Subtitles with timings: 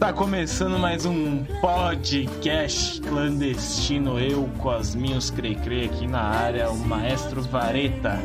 [0.00, 4.18] Tá começando mais um podcast clandestino.
[4.18, 8.18] Eu, Cosminhos Crecre, aqui na área, o Maestro Vareta.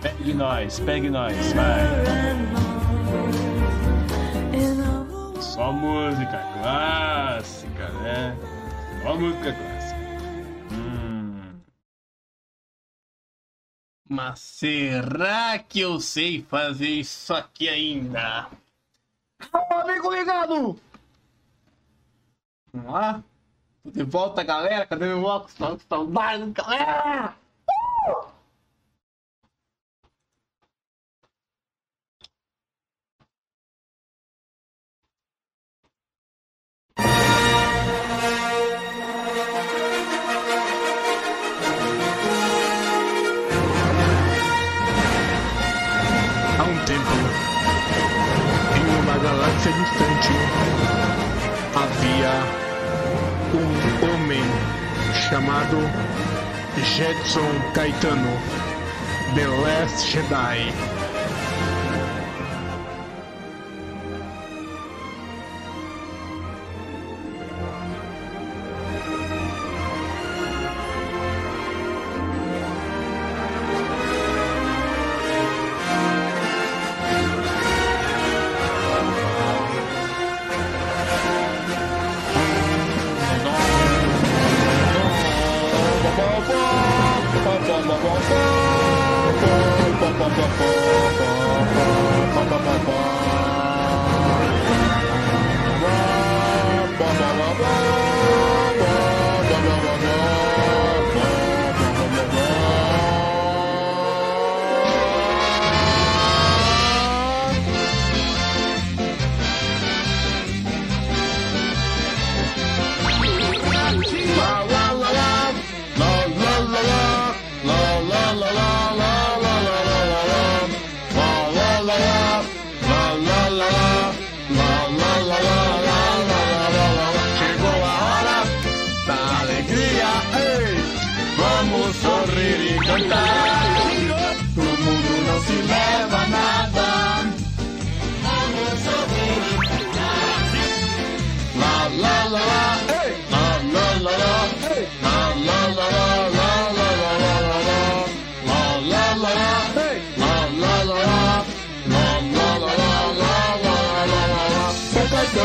[0.00, 1.82] Pegue nós, pegue nós, vai.
[5.42, 8.34] Só música clássica, né?
[9.02, 10.00] Só música clássica.
[10.72, 11.60] Hum.
[14.08, 18.48] Mas será que eu sei fazer isso aqui ainda?
[19.52, 20.78] Amigo ligado!
[22.72, 23.22] Vamos lá?
[23.82, 24.86] Tô de volta, galera.
[24.86, 25.54] Cadê meu óculos?
[25.54, 27.34] Tô com saudade, galera!
[49.68, 50.28] Galáxia distante,
[51.74, 52.32] havia
[53.54, 54.44] um homem
[55.28, 55.76] chamado
[56.96, 58.38] Jetson Caetano,
[59.34, 60.97] The Last Jedi.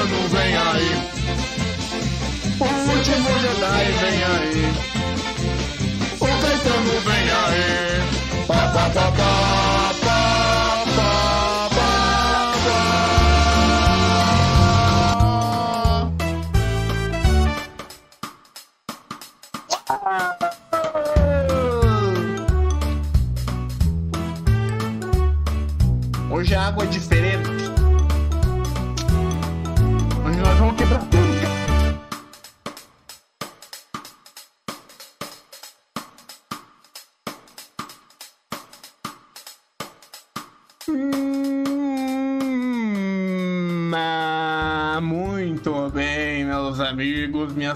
[0.05, 0.89] Vem aí.
[2.59, 4.73] O último Jedi vem aí.
[6.19, 8.45] O Caetano vem aí.
[8.45, 9.42] Pá, pá, pá, pá,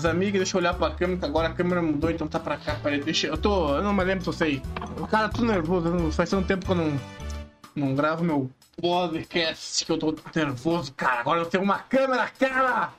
[0.07, 0.40] amigos.
[0.40, 2.75] Deixa eu olhar pra câmera, que agora a câmera mudou, então tá pra cá.
[2.81, 3.75] Peraí, deixa eu tô.
[3.75, 4.62] Eu não me lembro se eu sei.
[5.12, 6.12] Cara, tô nervoso.
[6.12, 7.00] Faz tanto tempo que eu não,
[7.75, 11.22] não gravo meu podcast que eu tô nervoso, cara.
[11.22, 12.94] Agora eu tenho uma câmera, cara!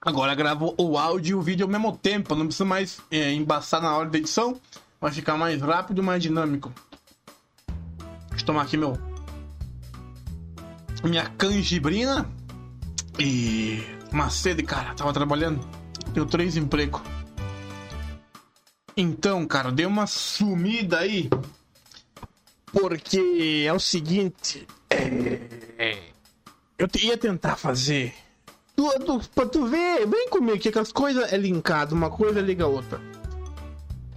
[0.00, 2.34] Agora gravo o áudio e o vídeo ao mesmo tempo.
[2.34, 4.58] Não preciso mais é, embaçar na hora da edição.
[5.00, 6.72] Vai ficar mais rápido mais dinâmico.
[8.30, 8.96] Deixa eu tomar aqui meu.
[11.04, 12.28] Minha canjibrina.
[13.18, 13.97] E.
[14.12, 14.94] Uma sede, cara.
[14.94, 15.60] Tava trabalhando.
[16.14, 17.00] Tenho três empregos.
[18.96, 21.28] Então, cara, dei uma sumida aí.
[22.72, 24.66] Porque é o seguinte.
[24.90, 25.98] É...
[26.78, 28.14] Eu te- ia tentar fazer.
[28.76, 32.64] Tu, tu, pra tu ver, vem comigo que as coisas é linkado, uma coisa liga
[32.64, 33.00] a outra.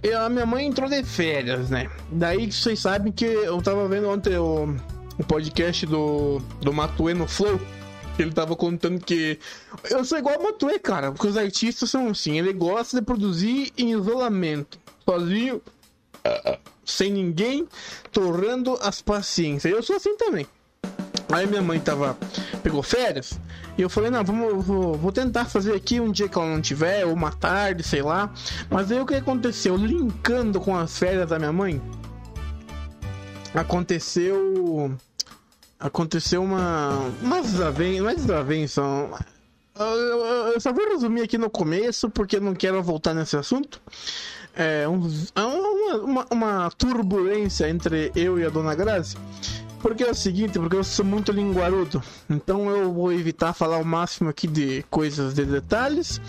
[0.02, 1.90] Eu, a minha mãe entrou de férias, né?
[2.10, 4.76] Daí vocês sabem que eu tava vendo ontem o,
[5.18, 7.60] o podcast do, do Matuê no Flow.
[8.22, 9.38] Ele tava contando que.
[9.90, 11.12] Eu sou igual o Matuê, cara.
[11.12, 12.38] Porque os artistas são assim.
[12.38, 14.78] Ele gosta de produzir em isolamento.
[15.04, 15.60] Sozinho.
[16.24, 17.66] ah, Sem ninguém.
[18.10, 19.72] Torrando as paciências.
[19.72, 20.46] Eu sou assim também.
[21.32, 22.16] Aí minha mãe tava.
[22.62, 23.38] Pegou férias.
[23.76, 26.60] E eu falei, não, vamos, vou, vou tentar fazer aqui um dia que ela não
[26.60, 28.30] tiver, ou uma tarde, sei lá.
[28.68, 29.76] Mas aí o que aconteceu?
[29.76, 31.80] Linkando com as férias da minha mãe,
[33.54, 34.94] aconteceu
[35.82, 37.10] aconteceu uma.
[37.20, 38.10] Uma desavença.
[38.10, 38.80] É desavença.
[39.78, 43.80] Eu, eu, eu só vou resumir aqui no começo, porque não quero voltar nesse assunto.
[44.54, 45.00] É, um,
[45.34, 49.16] uma, uma, uma turbulência entre eu e a dona Grazi.
[49.80, 52.00] Porque é o seguinte, porque eu sou muito linguarudo.
[52.30, 56.20] Então eu vou evitar falar o máximo aqui de coisas de detalhes.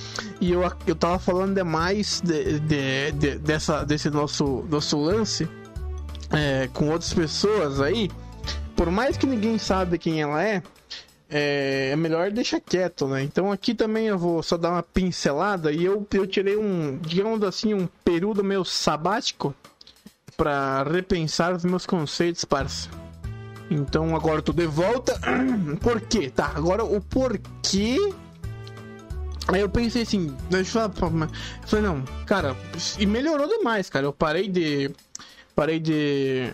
[0.41, 5.47] E eu, eu tava falando demais de, de, de dessa, desse nosso, nosso lance
[6.31, 8.09] é, com outras pessoas aí.
[8.83, 10.61] Por mais que ninguém sabe quem ela é,
[11.29, 13.23] é, é, melhor deixar quieto, né?
[13.23, 17.41] Então aqui também eu vou só dar uma pincelada e eu, eu tirei um, digamos
[17.43, 19.55] assim, um período meu sabático
[20.35, 22.89] para repensar os meus conceitos, parça.
[23.71, 25.17] Então agora eu tô de volta.
[25.79, 26.29] Por quê?
[26.29, 27.97] Tá, agora o porquê.
[29.47, 31.29] Aí eu pensei assim, deixa eu falar.
[31.61, 32.53] Eu falei, não, cara,
[32.99, 34.05] e melhorou demais, cara.
[34.07, 34.91] Eu parei de.
[35.55, 36.53] Parei de.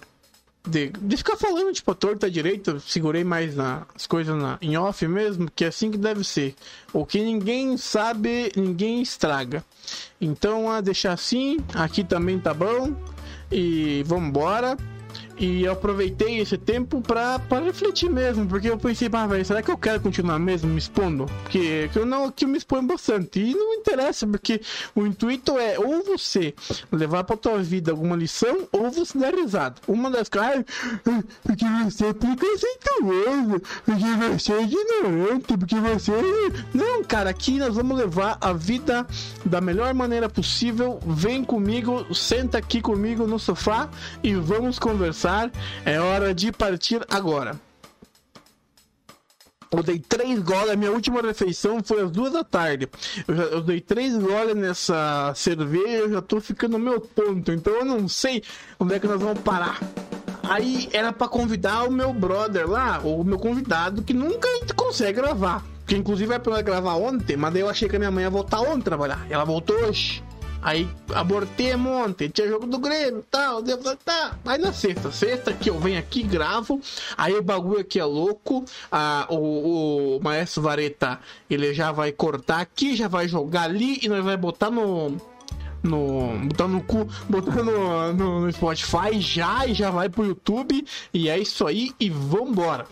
[0.70, 5.08] De, de ficar falando, tipo, a torta direita, segurei mais nas coisas na, em off
[5.08, 6.56] mesmo, que é assim que deve ser.
[6.94, 9.64] O que ninguém sabe, ninguém estraga.
[10.22, 12.96] Então, a deixar assim, aqui também tá bom.
[13.52, 14.74] E vambora.
[14.74, 14.99] embora.
[15.40, 19.62] E eu aproveitei esse tempo pra, pra refletir mesmo, porque eu pensei, ah, velho, será
[19.62, 21.28] que eu quero continuar mesmo me expondo?
[21.44, 23.40] Porque eu não que eu me exponho bastante.
[23.40, 24.60] E não interessa, porque
[24.94, 26.54] o intuito é ou você
[26.92, 29.76] levar pra tua vida alguma lição, ou você dar risada.
[29.88, 30.66] Uma das caras,
[31.42, 36.12] porque você é preconceituoso, porque você é ignorante, porque você.
[36.74, 39.08] Não, cara, aqui nós vamos levar a vida
[39.46, 41.00] da melhor maneira possível.
[41.06, 43.90] Vem comigo, senta aqui comigo no sofá
[44.22, 45.29] e vamos conversar
[45.86, 47.60] é hora de partir agora.
[49.72, 52.90] Eu dei três goles, a minha última refeição foi às duas da tarde.
[53.28, 57.52] Eu, já, eu dei três goles nessa cerveja, eu já tô ficando no meu ponto,
[57.52, 58.42] então eu não sei
[58.80, 59.80] onde é que nós vamos parar.
[60.42, 65.64] Aí era para convidar o meu brother lá, o meu convidado, que nunca consegue gravar.
[65.86, 68.30] Que inclusive é pra gravar ontem, mas daí eu achei que a minha mãe ia
[68.30, 69.26] voltar ontem trabalhar.
[69.30, 70.24] Ela voltou hoje.
[70.62, 73.64] Aí abortei ontem, tinha jogo do Grêmio tal.
[73.66, 74.38] Eu tá.
[74.46, 76.82] Aí na sexta, sexta que eu venho aqui, gravo.
[77.18, 78.66] Aí o bagulho aqui é louco.
[78.92, 81.20] Ah, o, o Maestro Vareta,
[81.50, 85.18] ele já vai cortar aqui, já vai jogar ali e nós vai botar no.
[85.82, 90.86] No, botar no cu, botar no, no, no Spotify já e já vai pro YouTube.
[91.14, 92.86] E é isso aí, e vambora.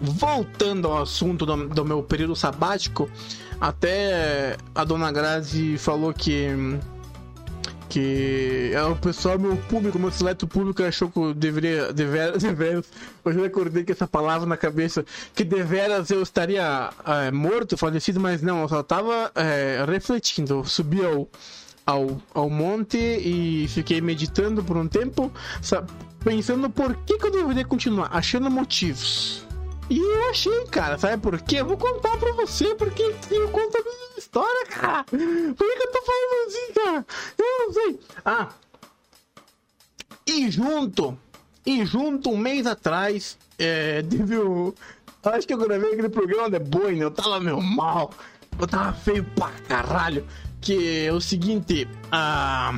[0.00, 3.08] Voltando ao assunto do, do meu período sabático,
[3.60, 6.48] até a dona Grazi falou que
[7.94, 12.84] que é o pessoal, meu público, meu seleto público achou que eu deveria, deveras, deveras,
[13.24, 18.18] hoje eu acordei com essa palavra na cabeça, que deveras eu estaria é, morto, falecido,
[18.18, 21.28] mas não, eu só tava é, refletindo, eu subi ao,
[21.86, 27.30] ao, ao monte e fiquei meditando por um tempo, sabe, pensando por que, que eu
[27.30, 29.43] deveria continuar, achando motivos.
[29.90, 31.56] E eu achei, cara, sabe por quê?
[31.56, 35.04] Eu vou contar pra você, porque eu conto a minha história, cara.
[35.04, 37.06] Por que, eu tô falando assim, cara?
[37.38, 38.00] Eu não sei.
[38.24, 38.48] Ah.
[40.26, 41.18] E junto,
[41.66, 44.74] e junto, um mês atrás, é, teve o.
[45.22, 47.04] Acho que eu gravei aquele programa de boi, né?
[47.04, 48.10] Eu tava meio mal.
[48.58, 50.26] Eu tava feio pra caralho.
[50.60, 51.86] Que é o seguinte.
[52.10, 52.72] Ah,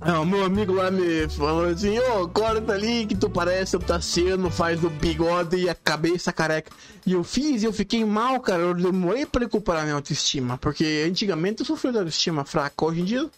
[0.00, 3.80] o meu amigo lá me falou assim, ô, oh, corta ali que tu parece o
[3.80, 6.70] Tassiano, faz o bigode e a cabeça careca.
[7.04, 8.62] E eu fiz e eu fiquei mal, cara.
[8.62, 10.56] Eu demorei pra recuperar minha autoestima.
[10.56, 12.84] Porque antigamente eu sofri de autoestima fraca.
[12.84, 13.28] Hoje em dia,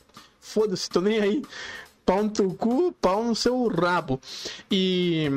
[0.41, 1.43] foda-se, tô nem aí.
[2.05, 4.21] Pau no teu cu, pau no seu rabo.
[4.71, 5.31] E.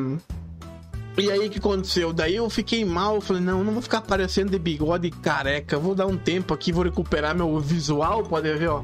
[1.15, 2.12] E aí que aconteceu?
[2.12, 6.07] Daí eu fiquei mal, falei, não, não vou ficar parecendo de bigode careca, vou dar
[6.07, 8.83] um tempo aqui, vou recuperar meu visual, pode ver, ó.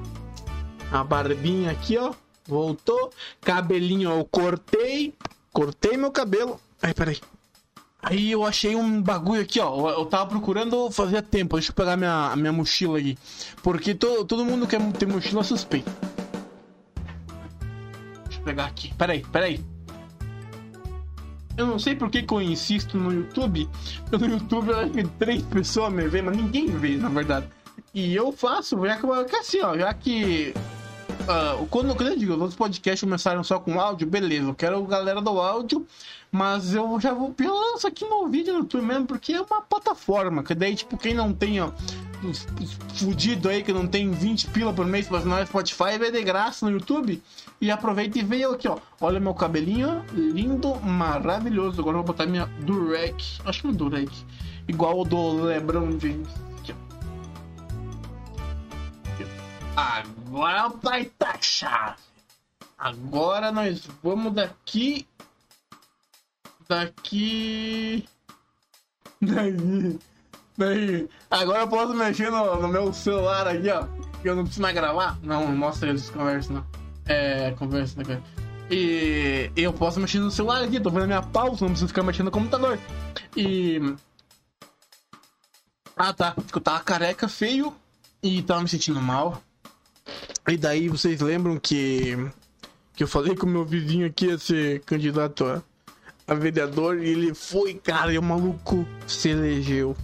[0.92, 2.14] A barbinha aqui, ó.
[2.50, 3.12] Voltou.
[3.42, 5.14] Cabelinho, eu cortei.
[5.54, 6.60] Cortei meu cabelo.
[6.82, 7.20] Ai, peraí.
[8.02, 9.90] Aí eu achei um bagulho aqui, ó.
[9.92, 11.56] Eu tava procurando fazia tempo.
[11.58, 13.18] Deixa eu pegar minha, minha mochila aqui.
[13.62, 15.92] Porque to, todo mundo quer ter mochila suspeita.
[18.26, 18.94] Deixa eu pegar aqui.
[18.96, 19.64] Peraí, peraí.
[21.58, 23.70] Eu não sei por que, que eu insisto no YouTube.
[24.12, 27.50] No YouTube eu acho que três pessoas me veem, mas ninguém vê, na verdade.
[27.94, 30.54] E eu faço, já que, assim, ó, já que
[31.30, 34.84] Uh, quando, quando eu digo, os outros podcasts começaram só com áudio, beleza, eu quero
[34.86, 35.86] galera do áudio,
[36.32, 40.42] mas eu já vou lanço aqui no vídeo no YouTube mesmo, porque é uma plataforma,
[40.42, 41.70] que daí, tipo, quem não tem, ó,
[42.96, 46.66] fudido aí, que não tem 20 pila por mês pra assinar Spotify, vai de graça
[46.66, 47.22] no YouTube,
[47.62, 52.26] e aproveita e vem aqui, ó, olha meu cabelinho, lindo, maravilhoso, agora eu vou botar
[52.26, 54.26] minha Durek, acho que é Durek,
[54.68, 56.28] igual o do LeBron James.
[60.30, 61.98] Agora vai tá chave.
[62.78, 65.08] Agora nós vamos daqui
[66.68, 68.08] tá aqui.
[69.20, 70.00] Daí.
[70.56, 71.10] Daí.
[71.32, 73.88] Agora eu posso mexer no, no meu celular aqui, ó.
[74.24, 75.18] Eu não preciso mais gravar.
[75.24, 76.66] Não, não mostra eles conversa, não.
[77.08, 78.22] É, conversa, cara?
[78.70, 82.04] E eu posso mexer no celular aqui, tô vendo a minha pausa, não preciso ficar
[82.04, 82.78] mexendo no computador.
[83.36, 83.96] E.
[85.98, 87.76] Ah tá, eu tava careca, feio
[88.22, 89.42] e tava me sentindo mal.
[90.48, 92.18] E daí vocês lembram que.
[92.96, 95.64] Que eu falei com o meu vizinho aqui ia ser candidato a,
[96.28, 99.96] a vereador e ele foi, cara, e o maluco se elegeu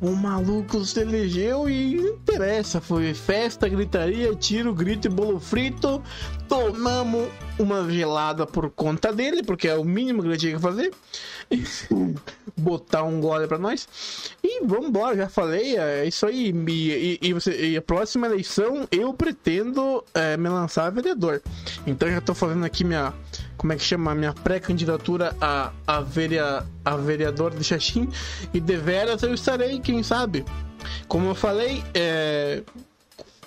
[0.00, 2.80] o maluco se elegeu e não interessa.
[2.80, 6.02] Foi festa, gritaria, tiro, grito e bolo frito.
[6.48, 7.28] Tomamos
[7.58, 10.90] uma gelada por conta dele, porque é o mínimo que ele tinha que fazer.
[12.56, 13.86] Botar um gole pra nós.
[14.42, 16.50] E vamos embora, já falei, é isso aí.
[16.50, 21.42] E, e, e, você, e a próxima eleição eu pretendo é, me lançar a vereador.
[21.86, 23.12] Então já tô fazendo aqui minha
[23.60, 28.08] como é que chama, minha pré-candidatura a, a, a vereador de Xaxim
[28.54, 30.44] e deveras eu estarei, quem sabe.
[31.08, 32.62] Como eu falei, é,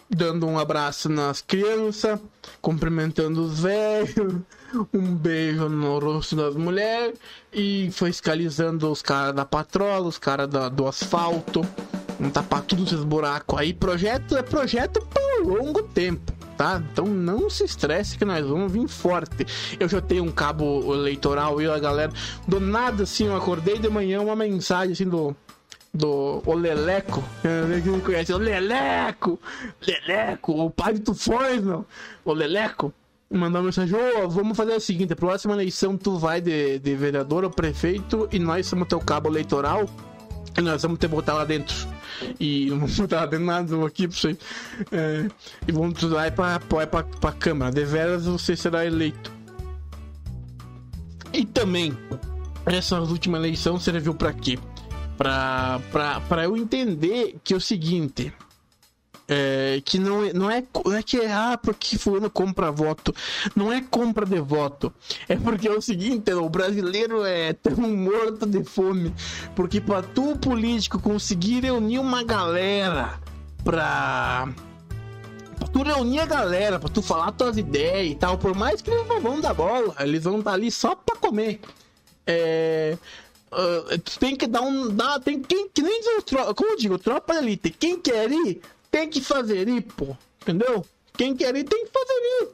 [0.10, 2.20] dando um abraço nas crianças,
[2.62, 4.42] cumprimentando os velhos,
[4.94, 7.18] um beijo no rosto das mulheres
[7.52, 11.62] e fiscalizando os caras da patrola, os caras do asfalto,
[12.20, 13.74] não tapar tudo esses buracos aí.
[13.74, 16.82] Projeto é projeto por longo tempo tá?
[16.92, 19.46] Então não se estresse que nós vamos vir forte.
[19.80, 22.14] Eu já tenho um cabo eleitoral e a galera,
[22.48, 25.36] do nada assim, eu acordei de manhã uma mensagem assim do
[25.94, 27.24] do o Leleco,
[27.84, 29.40] quem conhece, o Leleco,
[29.86, 31.86] Leleco, o pai de Tufões, não,
[32.26, 32.92] o Leleco,
[33.30, 36.80] mandou uma mensagem, ô, oh, vamos fazer o seguinte, a próxima eleição tu vai de,
[36.80, 39.88] de vereador ou prefeito e nós somos teu cabo eleitoral
[40.58, 41.76] e nós vamos ter que botar lá dentro.
[42.40, 44.38] E não vamos botar lá dentro nada, aqui pra você.
[44.92, 45.28] É,
[45.68, 47.72] e vamos lá pra, pra, pra, pra Câmara.
[47.72, 49.32] Deveras você será eleito.
[51.34, 51.98] E também,
[52.68, 54.60] essa última eleição serviu para quê?
[55.24, 58.34] Pra, eu entender que é o seguinte
[59.28, 63.16] é, que não, é, não, é, não é que é ah, porque fulano compra voto.
[63.56, 64.94] Não é compra de voto.
[65.28, 69.14] É porque é o seguinte, o brasileiro é tão morto de fome.
[69.56, 73.20] Porque para tu, político, conseguir reunir uma galera
[73.64, 74.50] pra.
[75.58, 78.90] Pra tu reunir a galera, pra tu falar tuas ideias e tal, por mais que
[78.90, 81.62] eles não vão dar bola, eles vão estar tá ali só pra comer.
[82.28, 82.98] É.
[83.54, 84.90] Uh, tem que dar um.
[84.90, 86.24] Dar, tem quem que nem diz,
[86.56, 87.70] como eu digo, tropa elite.
[87.70, 90.16] Quem quer ir, tem que fazer ir, pô.
[90.42, 90.86] Entendeu?
[91.16, 92.50] Quem quer ir tem que fazer ir.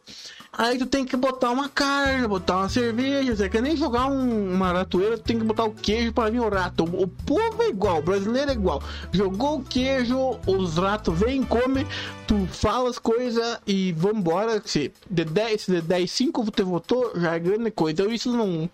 [0.51, 3.35] Aí tu tem que botar uma carne, botar uma cerveja.
[3.35, 6.39] Você quer nem jogar um, uma ratoeira, tu tem que botar o queijo para vir
[6.39, 6.83] o rato.
[6.83, 8.81] O, o, povo é igual, o brasileiro é igual.
[9.11, 11.85] Jogou o queijo, os ratos vêm, come,
[12.27, 14.61] tu fala as coisas e vambora.
[14.65, 18.01] Se de 10, se de 10, 5 você votou, já é grande coisa.
[18.01, 18.69] Então isso não,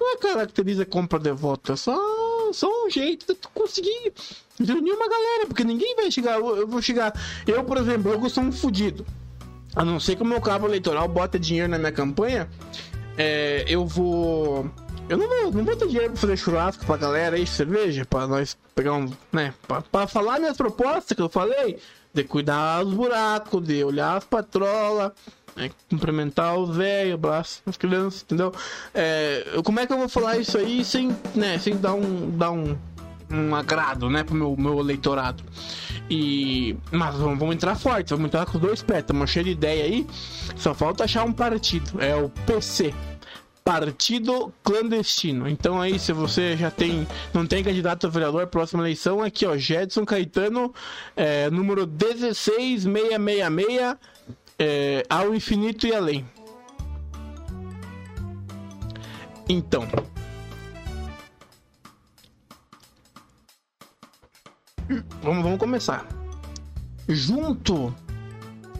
[0.00, 1.94] não é caracteriza compra de voto, é só,
[2.52, 4.12] só um jeito de tu conseguir
[4.58, 6.38] reunir uma galera, porque ninguém vai chegar.
[6.38, 7.12] Eu vou chegar.
[7.46, 9.06] Eu, por exemplo, eu sou um fudido.
[9.76, 12.48] A não ser que o meu cabo eleitoral bota dinheiro na minha campanha,
[13.16, 14.68] é, eu vou.
[15.08, 18.26] Eu não vou, não vou ter dinheiro pra fazer churrasco pra galera aí, cerveja, pra
[18.26, 19.10] nós pegar um.
[19.32, 19.52] né?
[19.66, 21.78] Pra, pra falar minhas propostas que eu falei,
[22.12, 25.12] de cuidar dos buracos, de olhar as patrolas,
[25.56, 28.52] né, cumprimentar os velhos, abraço as crianças, entendeu?
[28.94, 32.36] É, como é que eu vou falar isso aí sem, né, sem dar um.
[32.36, 32.76] Dar um
[33.30, 35.44] um agrado, né, pro meu, meu eleitorado.
[36.08, 39.52] E mas vamos, vamos entrar forte, vamos entrar com os dois pés, estamos cheio de
[39.52, 40.06] ideia aí.
[40.56, 42.92] Só falta achar um partido, é o PC.
[43.62, 45.48] Partido clandestino.
[45.48, 49.56] Então aí, se você já tem, não tem candidato a vereador próxima eleição, aqui ó,
[49.56, 50.74] Jedson Caetano,
[51.14, 53.96] é, número 16666,
[54.60, 56.28] é, ao infinito e além.
[59.48, 59.88] Então,
[65.22, 66.06] vamos, vamos começar.
[67.08, 67.92] Junto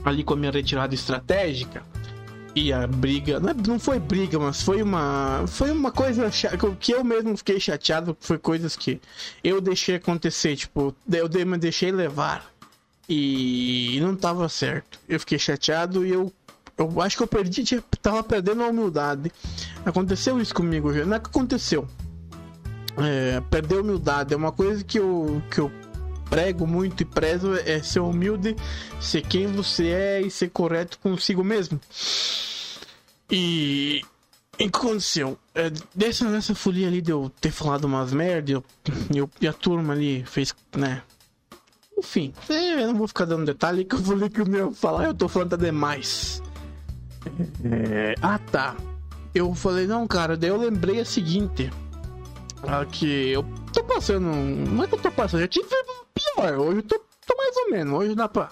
[0.05, 1.83] ali com a minha retirada estratégica
[2.55, 6.29] e a briga, não, é, foi briga, mas foi uma foi uma coisa
[6.79, 9.01] que eu mesmo fiquei chateado, foi coisas que
[9.43, 12.50] eu deixei acontecer, tipo, eu me deixei levar
[13.13, 14.97] e não tava certo.
[15.07, 16.31] Eu fiquei chateado e eu
[16.77, 17.63] eu acho que eu perdi,
[18.01, 19.31] tava perdendo a humildade.
[19.85, 21.87] Aconteceu isso comigo, não é que aconteceu.
[22.97, 25.71] É, perder a humildade é uma coisa que eu, que eu
[26.29, 28.55] prego muito e prezo é ser humilde,
[28.99, 31.79] ser quem você é e ser correto consigo mesmo.
[33.29, 34.01] E
[34.53, 35.37] o que aconteceu?
[35.53, 38.63] É, dessa, nessa folia ali de eu ter falado umas merda, eu,
[39.13, 41.03] eu, e a turma ali fez, né?
[42.01, 45.13] Enfim, eu não vou ficar dando detalhe que eu falei que o meu falar, eu
[45.13, 46.41] tô falando demais.
[47.63, 48.75] É, ah tá.
[49.35, 51.71] eu falei, não, cara, daí eu lembrei a seguinte.
[52.63, 54.25] Ah, que eu tô passando.
[54.25, 55.67] Não é que eu tô passando, já tive
[56.15, 56.57] pior.
[56.57, 57.93] Hoje eu tô, tô mais ou menos.
[57.93, 58.49] Hoje dá pra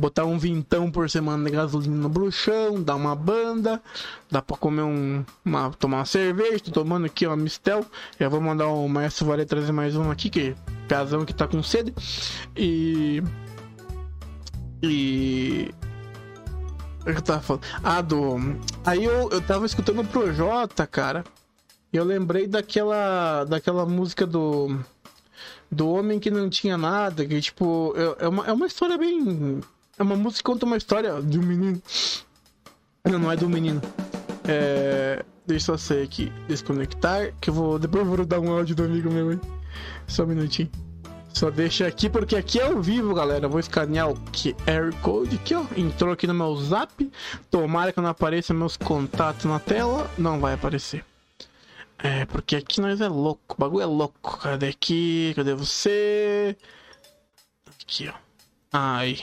[0.00, 3.80] botar um vintão por semana de gasolina no bruxão, dar uma banda,
[4.30, 5.24] dá pra comer um.
[5.44, 7.84] Uma, tomar uma cerveja, tô tomando aqui uma Mistel.
[8.18, 10.56] Já vou mandar o Maestro Vale trazer mais um aqui, que
[10.88, 11.94] Piazão que tá com sede.
[12.56, 13.22] E.
[14.82, 15.70] E.
[17.02, 17.62] O que eu tava falando?
[17.84, 18.36] Ah, do.
[18.84, 21.24] Aí eu, eu tava escutando o Projota, cara.
[21.92, 23.44] E eu lembrei daquela.
[23.44, 24.78] daquela música do.
[25.70, 27.94] Do homem que não tinha nada, que tipo.
[27.96, 29.60] É, é uma, é uma história bem.
[30.00, 31.82] É uma música que conta uma história de um menino.
[33.04, 33.82] Não, não é do menino.
[34.48, 35.22] É.
[35.46, 36.32] Deixa eu sei aqui.
[36.48, 37.34] Desconectar.
[37.38, 37.78] Que eu vou.
[37.78, 39.40] Depois eu vou dar um áudio do amigo meu aí.
[40.06, 40.70] Só um minutinho.
[41.34, 43.46] Só deixa aqui, porque aqui é ao vivo, galera.
[43.46, 45.66] Vou escanear o QR Code aqui, ó.
[45.76, 47.12] Entrou aqui no meu zap.
[47.50, 50.10] Tomara que não apareça meus contatos na tela.
[50.16, 51.04] Não vai aparecer.
[51.98, 53.54] É, porque aqui nós é louco.
[53.54, 54.38] O bagulho é louco.
[54.38, 55.34] Cadê aqui?
[55.36, 56.56] Cadê você?
[57.82, 58.14] Aqui, ó.
[58.72, 59.18] Ai.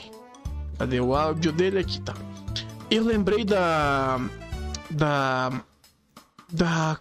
[0.78, 1.80] Cadê o áudio dele?
[1.80, 2.14] Aqui, tá.
[2.90, 4.20] Eu lembrei da.
[4.90, 5.62] Da.
[6.52, 7.00] Da.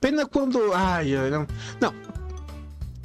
[0.00, 0.72] Pena quando.
[0.72, 1.46] Ai, não.
[1.80, 1.94] Não,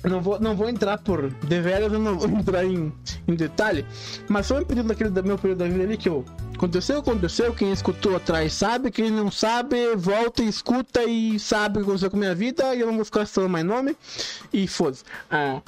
[0.04, 2.92] não vou, não vou entrar por deveras, eu não vou entrar em,
[3.28, 3.86] em detalhe,
[4.28, 6.26] mas foi um período daquele meu período da vida ali que eu
[6.56, 11.88] aconteceu, aconteceu, quem escutou atrás sabe, quem não sabe, volta escuta e sabe o que
[11.88, 13.96] aconteceu com a minha vida, e eu não vou ficar falando mais nome,
[14.52, 15.04] e foda-se.
[15.30, 15.62] Ah,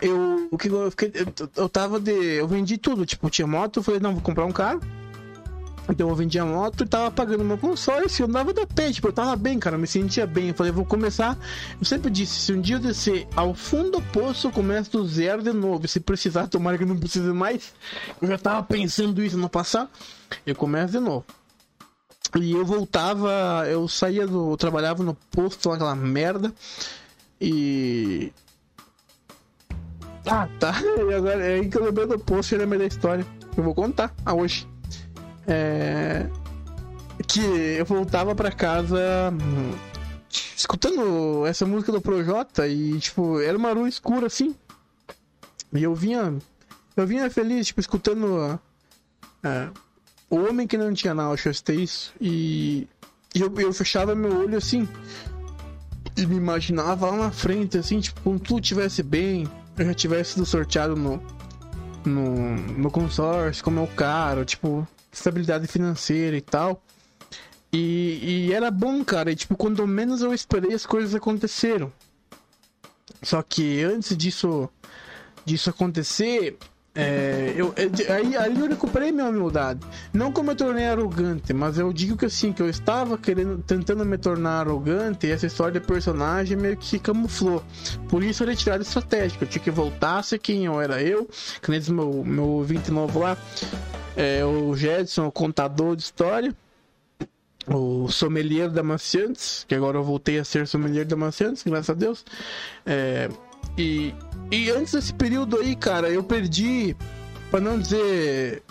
[0.00, 3.78] eu, o que eu fiquei, eu, eu tava de, eu vendi tudo, tipo, tinha moto,
[3.78, 4.80] eu falei, não, vou comprar um carro,
[5.88, 9.12] então eu vendia moto e tava pagando meu consórcio, eu andava da pé, tipo, eu
[9.12, 10.48] tava bem, cara, eu me sentia bem.
[10.48, 11.38] Eu falei, vou começar.
[11.78, 15.06] Eu sempre disse, se um dia eu descer ao fundo do poço, eu começo do
[15.06, 15.86] zero de novo.
[15.86, 17.72] Se precisar, tomara que não precise mais.
[18.20, 19.88] Eu já tava pensando isso no passado.
[20.44, 21.24] Eu começo de novo.
[22.40, 24.52] E eu voltava, eu saía do.
[24.52, 26.52] Eu trabalhava no posto, aquela merda.
[27.40, 28.32] E.
[30.26, 30.74] Ah, tá.
[30.82, 33.24] E agora é aí que eu lembrei do posto e lembrei da história.
[33.56, 34.66] Eu vou contar a hoje.
[35.46, 36.26] É...
[37.26, 39.72] Que eu voltava para casa hum,
[40.56, 44.54] escutando essa música do Projota e, tipo, era uma rua escura assim.
[45.72, 46.34] E eu vinha.
[46.96, 48.60] Eu vinha feliz, tipo, escutando.
[49.44, 49.72] Uh,
[50.28, 52.12] o Homem que Não Tinha Náusea, isso.
[52.20, 52.88] E,
[53.34, 54.88] e eu, eu fechava meu olho assim.
[56.16, 59.50] E me imaginava lá na frente, assim, tipo, quando tudo estivesse bem, eu
[59.84, 61.22] já tivesse sido sorteado no,
[62.04, 66.82] no, no consórcio, como é o cara, tipo, estabilidade financeira e tal.
[67.72, 69.30] E, e, era bom, cara.
[69.30, 71.92] E, tipo, quando menos eu esperei, as coisas aconteceram.
[73.22, 74.68] Só que antes disso,
[75.44, 76.56] disso acontecer,
[76.96, 79.80] é, eu, é, aí, aí eu recuperei minha humildade.
[80.12, 84.04] Não como eu tornei arrogante, mas eu digo que assim, que eu estava querendo, tentando
[84.04, 87.62] me tornar arrogante e essa história de personagem meio que camuflou.
[88.08, 89.44] Por isso eu retirada estratégica.
[89.44, 91.28] Eu tinha que voltar a ser quem eu era eu.
[91.62, 93.36] Que nem meu, meu 29 lá
[94.16, 96.56] é, o Jedson, o contador de história,
[97.68, 101.94] o sommelier da Maciantes, que agora eu voltei a ser sommelier da Maciantes, graças a
[101.94, 102.24] Deus.
[102.86, 103.28] É,
[103.76, 104.14] e,
[104.50, 106.96] e antes desse período aí, cara, eu perdi,
[107.50, 108.62] para não dizer.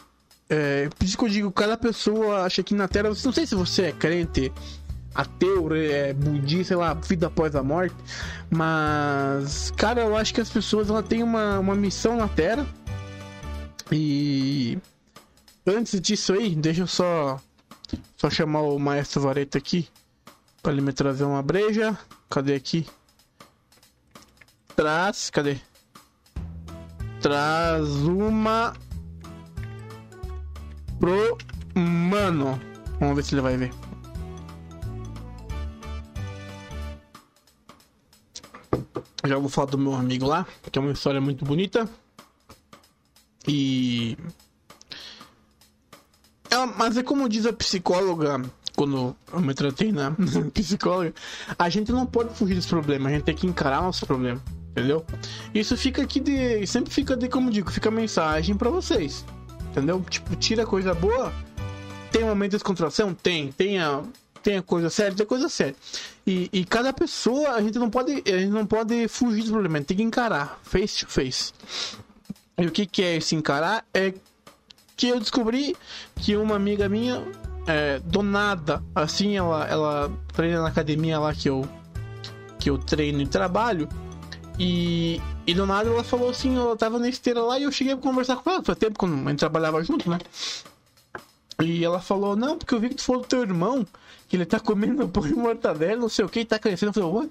[0.48, 3.10] É, por isso que eu digo, cada pessoa acha que na Terra.
[3.10, 4.52] Não sei se você é crente,
[5.14, 7.96] ateu, é, budista, sei lá, vida após a morte.
[8.50, 12.66] Mas, cara, eu acho que as pessoas ela têm uma, uma missão na Terra.
[13.92, 14.78] E
[15.68, 17.42] Antes disso aí, deixa eu só
[18.18, 19.88] só chamar o maestro Vareta aqui
[20.62, 21.98] para ele me trazer uma breja.
[22.30, 22.86] Cadê aqui?
[24.76, 25.58] Traz, cadê?
[27.22, 28.74] Traz uma
[31.00, 31.38] pro
[31.74, 32.60] mano.
[33.00, 33.72] Vamos ver se ele vai ver.
[39.26, 41.90] Já vou falar do meu amigo lá, que é uma história muito bonita.
[43.48, 44.18] E
[46.56, 48.42] é, mas é como diz a psicóloga,
[48.76, 50.16] quando eu me tratei na
[50.54, 51.14] psicóloga,
[51.58, 54.42] a gente não pode fugir dos problemas, a gente tem que encarar nossos problemas,
[54.76, 55.06] entendeu?
[55.54, 56.68] Isso fica aqui de.
[56.68, 59.26] Sempre fica de, como digo, fica mensagem para vocês,
[59.72, 60.04] entendeu?
[60.10, 61.32] Tipo, tira coisa boa,
[62.12, 63.14] tem momento de descontração?
[63.14, 64.04] Tem, tem a,
[64.44, 65.76] tem a coisa séria, tem a coisa séria.
[66.28, 69.86] E, e cada pessoa, a gente não pode, a gente não pode fugir dos problemas,
[69.86, 71.54] tem que encarar, face to face.
[72.58, 73.86] E o que, que é esse encarar?
[73.94, 74.14] É
[74.96, 75.76] que eu descobri
[76.16, 77.24] que uma amiga minha,
[77.68, 81.68] é, do nada, assim, ela, ela treina na academia lá que eu,
[82.60, 83.90] que eu treino e trabalho.
[84.58, 87.94] E, e do nada ela falou assim, ela tava na esteira lá e eu cheguei
[87.94, 90.20] a conversar com ela, faz tempo que a gente trabalhava junto, né?
[91.62, 93.86] E ela falou, não, porque eu vi que tu falou do teu irmão,
[94.28, 96.90] que ele tá comendo pão e mortadela, não sei o que, e tá crescendo.
[96.90, 97.30] Eu falei, ué?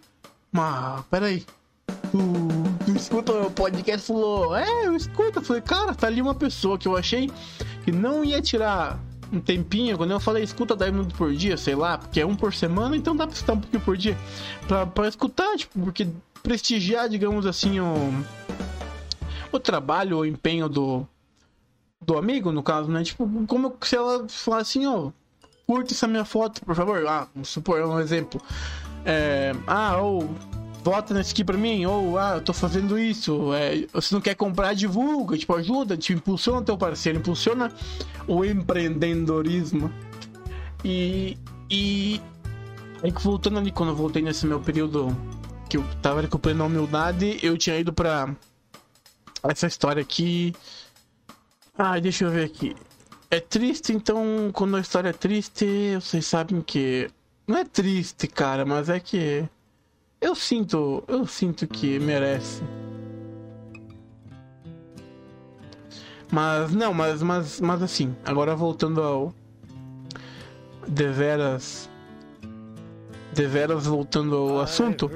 [0.50, 1.44] Mas, peraí.
[2.10, 2.18] Tu,
[2.86, 5.40] tu escuta o meu podcast falou, é, eu escuto.
[5.40, 7.30] Eu falei, cara, tá ali uma pessoa que eu achei
[7.84, 8.98] que não ia tirar
[9.32, 12.36] um tempinho, quando eu falei escuta 10 minutos por dia, sei lá, porque é um
[12.36, 14.16] por semana, então dá pra escutar um pouquinho por dia.
[14.68, 16.06] Pra, pra escutar, tipo, porque
[16.44, 18.12] prestigiar, digamos assim, o,
[19.50, 21.08] o trabalho, o empenho do,
[22.00, 23.02] do amigo, no caso, né?
[23.02, 25.10] Tipo, como se ela falasse assim, ó,
[25.66, 27.04] curte essa minha foto, por favor.
[27.06, 28.40] Ah, vamos supor um exemplo.
[29.06, 30.30] É, ah, ou
[30.82, 34.34] vota nesse aqui pra mim, ou ah, eu tô fazendo isso, é, você não quer
[34.34, 37.72] comprar, divulga, tipo, ajuda, te impulsiona teu parceiro, impulsiona
[38.28, 39.90] o empreendedorismo.
[40.84, 41.38] E.
[41.70, 42.20] E.
[43.02, 45.16] Aí que voltando ali, quando eu voltei nesse meu período
[45.74, 48.32] que eu tava recuperando a humildade, eu tinha ido pra
[49.42, 50.54] essa história aqui.
[51.76, 52.76] Ah, deixa eu ver aqui.
[53.28, 57.10] É triste, então, quando a história é triste, vocês sabem que.
[57.44, 59.44] Não é triste, cara, mas é que.
[60.20, 61.02] Eu sinto.
[61.08, 62.62] Eu sinto que merece.
[66.30, 69.34] Mas, não, mas, mas, mas assim, agora voltando ao.
[70.86, 71.90] Deveras.
[73.34, 75.10] Deveras voltando ao assunto.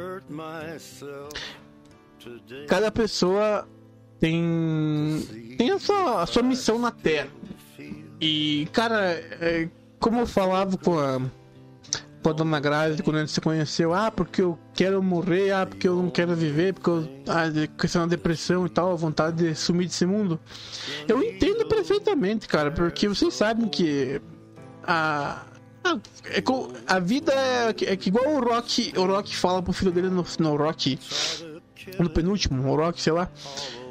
[2.66, 3.66] Cada pessoa
[4.18, 5.57] tem.
[5.57, 7.28] tem a sua, a sua missão na Terra.
[8.20, 9.68] E, cara, é,
[10.00, 11.20] como eu falava com a,
[12.22, 15.66] com a Dona Grazi quando a gente se conheceu, ah, porque eu quero morrer, ah,
[15.66, 17.09] porque eu não quero viver, porque eu.
[17.28, 17.44] Ah,
[17.78, 20.40] questão da depressão e tal, a vontade de sumir desse mundo.
[21.07, 24.20] Eu entendo perfeitamente, cara, porque vocês sabem que.
[24.83, 25.42] A,
[26.27, 26.42] é,
[26.87, 30.24] a vida é, é que igual o Rock, o Rock fala pro filho dele no,
[30.38, 30.98] no Rock.
[31.98, 33.31] No penúltimo, o Rock, sei lá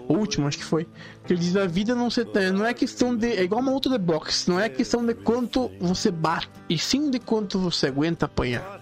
[0.08, 0.88] o último, acho que foi.
[1.26, 3.28] Que ele diz a vida não, se, não é questão de.
[3.34, 7.10] É igual uma luta de boxe, não é questão de quanto você bate, e sim
[7.10, 8.82] de quanto você aguenta apanhar.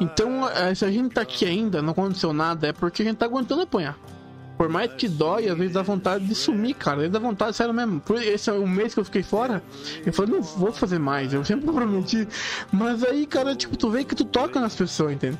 [0.00, 3.16] Então, eh, se a gente tá aqui ainda, não aconteceu nada, é porque a gente
[3.16, 3.98] tá aguentando apanhar.
[4.58, 6.96] Por mais que dói, às vezes dá vontade de sumir, cara.
[6.96, 8.00] Às vezes dá vontade, sério mesmo.
[8.00, 9.62] Por esse é um mês que eu fiquei fora,
[10.04, 11.32] eu falei, não vou fazer mais.
[11.32, 12.26] Eu sempre prometi.
[12.72, 15.38] Mas aí, cara, tipo, tu vê que tu toca nas pessoas, entende?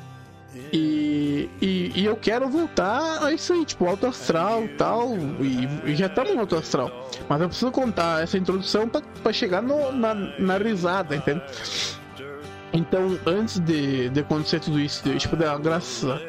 [0.71, 5.17] E, e, e, eu quero voltar a isso aí, tipo, alto astral e tal.
[5.41, 6.89] E, e já estamos no alto astral.
[7.27, 11.41] Mas eu preciso contar essa introdução para chegar no, na, na risada, entende?
[12.71, 16.21] Então, antes de, de acontecer tudo isso, de, tipo, da graça,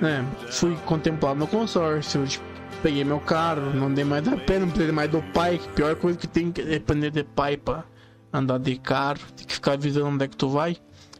[0.00, 0.24] né?
[0.50, 2.44] Fui contemplado no consórcio, tipo,
[2.82, 5.94] peguei meu carro, não dei mais da pena, não precisei mais do pai, que pior
[5.96, 7.84] coisa que tem que depender de pai pra
[8.32, 10.76] andar de carro, tem que ficar avisando onde é que tu vai.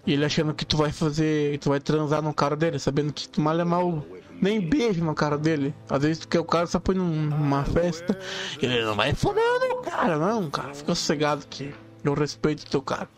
[0.06, 1.58] E ele achando que tu vai fazer.
[1.58, 4.02] Tu vai transar no cara dele, sabendo que tu mal é mal.
[4.40, 5.74] Nem beijo no cara dele.
[5.90, 8.18] Às vezes porque o cara só põe numa festa.
[8.62, 10.72] Ele não vai no cara, não, cara.
[10.72, 13.08] Fica sossegado que eu respeito teu cara.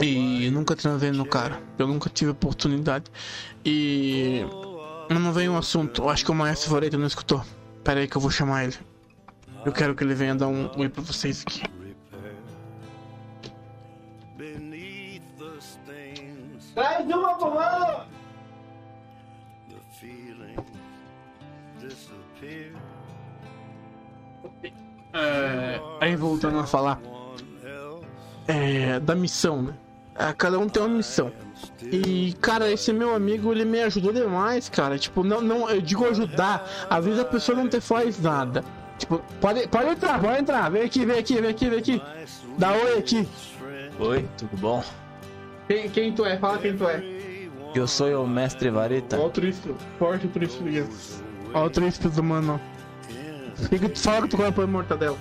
[0.00, 1.60] E nunca transei no cara.
[1.78, 3.04] Eu nunca tive oportunidade.
[3.64, 4.42] E.
[5.10, 6.02] Não vem um assunto.
[6.02, 7.44] Eu acho que o Maestro Vareta não escutou.
[7.84, 8.76] Pera aí que eu vou chamar ele.
[9.64, 11.62] Eu quero que ele venha dar um oi pra vocês aqui.
[16.74, 18.06] Traz uma comando!
[25.14, 26.98] É, aí voltando a falar
[28.46, 29.74] é, da missão, né?
[30.14, 31.32] É, cada um tem uma missão.
[31.82, 34.98] E, cara, esse meu amigo, ele me ajudou demais, cara.
[34.98, 36.68] Tipo, não, não, eu digo ajudar.
[36.88, 38.64] Às vezes a pessoa não te faz nada.
[38.98, 40.70] Tipo, pode, pode entrar, pode entrar.
[40.70, 42.02] Vem aqui, vem aqui, vem aqui, vem aqui.
[42.58, 43.28] Dá oi aqui.
[43.98, 44.84] Oi, tudo bom?
[45.66, 46.38] Quem, quem tu é?
[46.38, 47.02] Fala quem tu é.
[47.74, 49.16] Eu sou o mestre Vareta.
[49.16, 50.62] Olha o triste, forte triste.
[51.54, 52.60] Olha o triste do mano.
[53.58, 55.16] O que, que tu fala que tu compõe mortadela?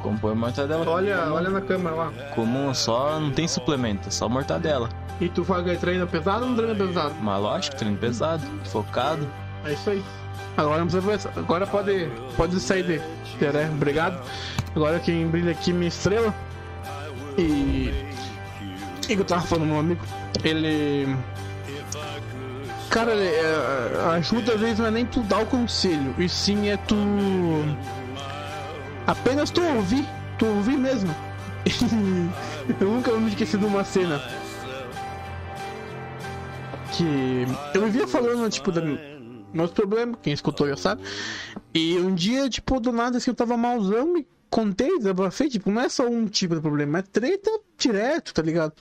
[0.00, 0.88] Compõe mortadela.
[0.88, 1.34] Olha, comum.
[1.34, 2.12] olha na câmera lá.
[2.34, 4.88] Comum, só não tem suplemento, só mortadela.
[5.20, 7.14] E tu fala que treina pesado ou não treina pesado?
[7.20, 9.26] Mas lógico, treino pesado, focado.
[9.64, 10.02] É isso aí.
[10.56, 10.86] Agora
[11.36, 12.98] Agora pode, pode sair de.
[13.44, 13.70] Né?
[13.72, 14.20] Obrigado.
[14.74, 16.34] Agora quem brilha aqui minha estrela.
[17.36, 18.08] E
[19.16, 20.04] que eu tava falando, meu amigo?
[20.44, 21.16] Ele.
[22.90, 26.76] Cara, é, ajuda às vezes não é nem tu dar o conselho, e sim é
[26.76, 26.96] tu.
[29.08, 30.06] Apenas tu ouvir,
[30.38, 31.08] tu ouvir mesmo.
[32.78, 34.20] eu nunca me esqueci de uma cena.
[36.92, 38.82] Que eu vivia falando, tipo, da,
[39.50, 41.02] meus problemas, quem escutou já sabe.
[41.72, 45.80] E um dia, tipo, do nada assim, eu tava malzão e contei, desabafei, tipo, não
[45.80, 48.74] é só um tipo de problema, é treta direto, tá ligado?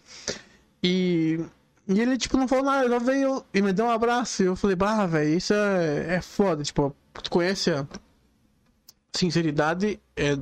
[0.84, 1.40] E,
[1.88, 4.44] e ele, tipo, não falou nada, só veio e me deu um abraço.
[4.44, 7.88] E eu falei, bah, velho, isso é, é foda, tipo, tu conhece a
[9.18, 10.38] sinceridade, é,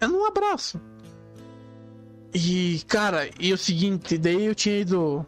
[0.00, 0.80] é num abraço.
[2.34, 5.26] E, cara, e o seguinte, daí eu tinha ido.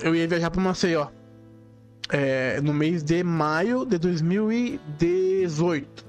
[0.00, 1.08] Eu ia viajar pra Maceió.
[2.10, 6.04] É, no mês de maio de 2018.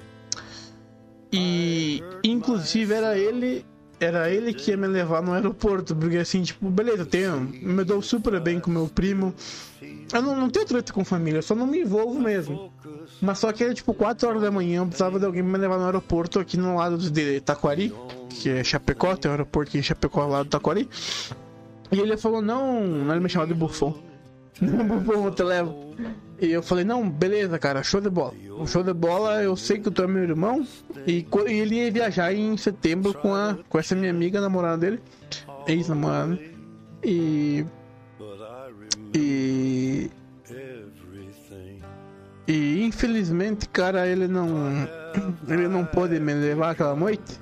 [1.31, 3.65] E inclusive era ele.
[3.99, 7.39] Era ele que ia me levar no aeroporto, porque assim, tipo, beleza, tenho.
[7.39, 9.33] Me dou super bem com meu primo.
[10.13, 12.71] Eu não, não tenho treta com família, eu só não me envolvo mesmo.
[13.21, 15.77] Mas só que era tipo 4 horas da manhã, eu precisava de alguém me levar
[15.77, 17.93] no aeroporto aqui no lado de Taquari,
[18.29, 20.89] que é Chapecó, tem um aeroporto aqui em Chapecó lado do Taquari.
[21.91, 23.95] E ele falou, não, ele me chamava de bufão.
[24.59, 25.95] Bufão, eu te levo.
[26.39, 28.33] E eu falei, não, beleza, cara, show de bola.
[28.67, 30.65] Show de bola, eu sei que tu é meu irmão.
[31.07, 35.01] E, e ele ia viajar em setembro com, a, com essa minha amiga, namorada dele.
[35.67, 36.37] Ex-namorada.
[37.03, 37.65] E.
[39.15, 40.11] E.
[42.47, 44.47] E infelizmente, cara, ele não.
[45.47, 47.39] Ele não pôde me levar aquela noite.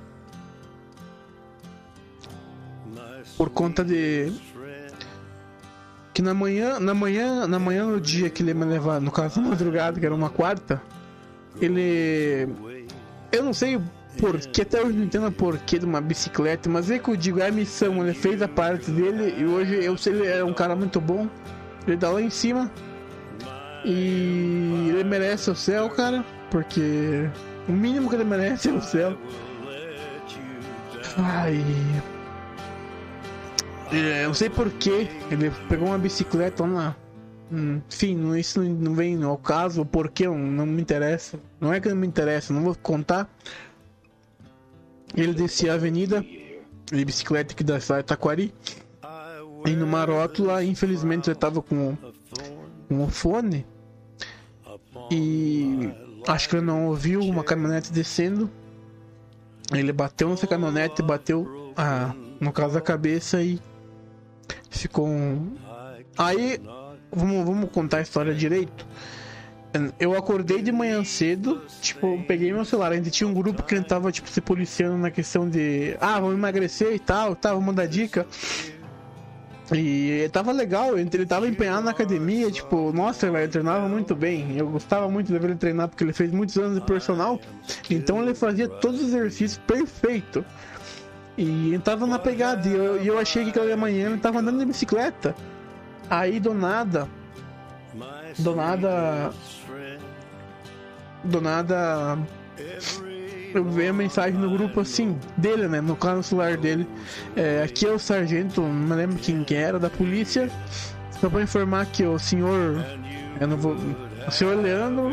[3.36, 4.32] Por conta de.
[6.12, 9.10] Que na manhã, na manhã, na manhã no dia que ele ia me levar, no
[9.10, 10.80] caso na madrugada, que era uma quarta,
[11.60, 12.48] ele.
[13.32, 13.80] Eu não sei
[14.20, 17.16] por que, até hoje não entendo o porquê de uma bicicleta, mas é que eu
[17.16, 20.44] digo, é a missão, ele fez a parte dele e hoje eu sei ele é
[20.44, 21.28] um cara muito bom.
[21.86, 22.70] Ele tá lá em cima.
[23.84, 27.28] E ele merece o céu, cara, porque
[27.68, 29.16] o mínimo que ele merece é o céu.
[31.18, 31.62] Ai.
[33.92, 35.08] É, eu não sei porquê.
[35.30, 36.96] Ele pegou uma bicicleta lá.
[37.52, 41.38] Hum, Enfim, isso não- vem ao caso, o porquê não, me interessa.
[41.60, 43.28] Não é que não me interessa, não vou contar.
[45.14, 46.24] Ele descia a avenida
[46.86, 48.52] de bicicleta aqui da cidade de Taquari.
[49.66, 51.96] E numa rótula, infelizmente, eu tava com,
[52.90, 53.66] o fone.
[55.10, 55.90] E
[56.26, 58.50] acho que ele não ouviu uma caminhonete descendo.
[59.72, 63.58] Ele bateu nessa caminhonete, bateu a, no caso a cabeça e
[64.70, 65.06] ficou.
[65.08, 65.54] um-
[66.16, 66.60] Aí,
[67.10, 68.86] vamos, vamos contar a história direito.
[69.98, 73.80] Eu acordei de manhã cedo, tipo, eu peguei meu celular, ainda tinha um grupo que
[73.80, 77.86] tava, tipo, se policiando na questão de Ah, vamos emagrecer e tal, tá, vamos dar
[77.86, 78.24] dica.
[79.72, 84.56] E tava legal, ele tava empenhado na academia, tipo, nossa, ele treinava muito bem.
[84.58, 87.40] Eu gostava muito de ver ele treinar porque ele fez muitos anos de personal.
[87.88, 90.44] Então ele fazia todos os exercícios perfeito.
[91.36, 92.68] E ele tava na pegada.
[92.68, 95.34] E eu, e eu achei que aquela manhã ele tava andando de bicicleta.
[96.10, 97.08] Aí do nada.
[98.38, 99.32] Do nada.
[101.24, 102.18] Do nada.
[103.54, 105.80] Eu vi a mensagem no grupo assim, dele, né?
[105.80, 106.88] No caso celular dele.
[107.36, 110.50] É, aqui é o sargento, não lembro quem que era, da polícia.
[111.20, 112.84] Só pra informar que o senhor.
[113.40, 113.76] Eu não vou.
[114.26, 115.12] O senhor Leandro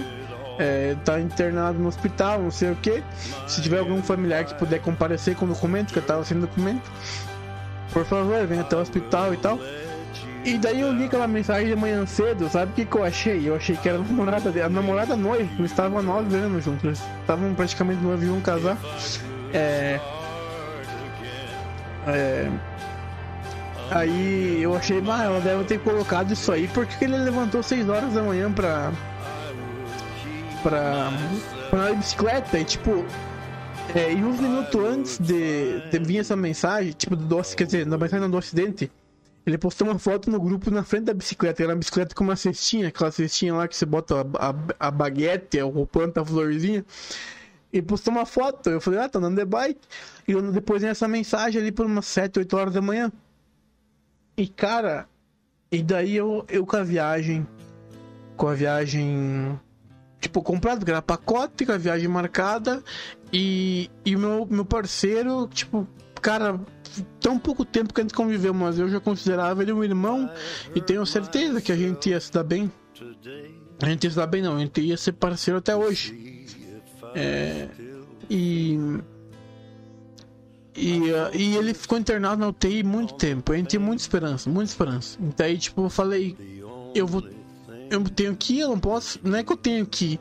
[0.57, 3.03] é, tá internado no hospital, não sei o que.
[3.47, 6.91] Se tiver algum familiar que puder comparecer com documento, que eu tava sem documento,
[7.93, 9.59] por favor, venha até o hospital e tal.
[10.43, 13.47] E daí eu li aquela mensagem de manhã cedo, sabe o que, que eu achei?
[13.47, 16.63] Eu achei que era a namorada dele, a namorada noiva, eles estavam há nove anos
[16.65, 18.77] juntos, eles estavam praticamente noivos e iam casar.
[19.53, 19.99] É.
[22.07, 22.49] É.
[23.91, 27.87] Aí eu achei, ah, ela deve ter colocado isso aí, porque que ele levantou 6
[27.89, 28.91] horas da manhã pra.
[30.63, 31.11] pra.
[31.69, 33.05] pra andar de bicicleta e tipo.
[33.93, 37.85] É, e uns minutos antes de, de vir essa mensagem, tipo do doce, quer dizer,
[37.85, 38.89] na mensagem do acidente,
[39.45, 41.63] ele postou uma foto no grupo na frente da bicicleta.
[41.63, 44.91] Era uma bicicleta com uma cestinha, aquela cestinha lá que você bota a, a, a
[44.91, 46.85] baguete, ou planta a florzinha.
[47.73, 48.69] E postou uma foto.
[48.69, 49.79] Eu falei, ah, tá andando de bike.
[50.27, 53.11] E eu- depois essa mensagem ali por umas 7, 8 horas da manhã.
[54.37, 55.07] E cara,
[55.71, 57.47] e daí eu, eu com a viagem.
[58.37, 59.59] Com a viagem.
[60.19, 62.83] Tipo, comprado, porque era pacote, com a viagem marcada.
[63.33, 65.87] E o meu, meu parceiro, tipo,
[66.21, 66.59] cara,
[67.19, 70.29] tão pouco tempo que a gente conviveu, mas eu já considerava ele um irmão.
[70.75, 72.71] E tenho certeza que a gente ia se dar bem.
[73.81, 76.45] A gente ia se dar bem, não, a gente ia ser parceiro até hoje.
[77.15, 77.67] É,
[78.29, 78.77] e.
[80.73, 83.51] E, uh, e ele ficou internado na UTI muito tempo.
[83.51, 85.17] A gente tinha muita esperança, muita esperança.
[85.21, 86.37] Então aí, tipo, eu falei,
[86.95, 87.23] eu vou.
[87.89, 89.19] Eu tenho que ir, eu não posso.
[89.21, 90.19] Não é que eu tenho que ir.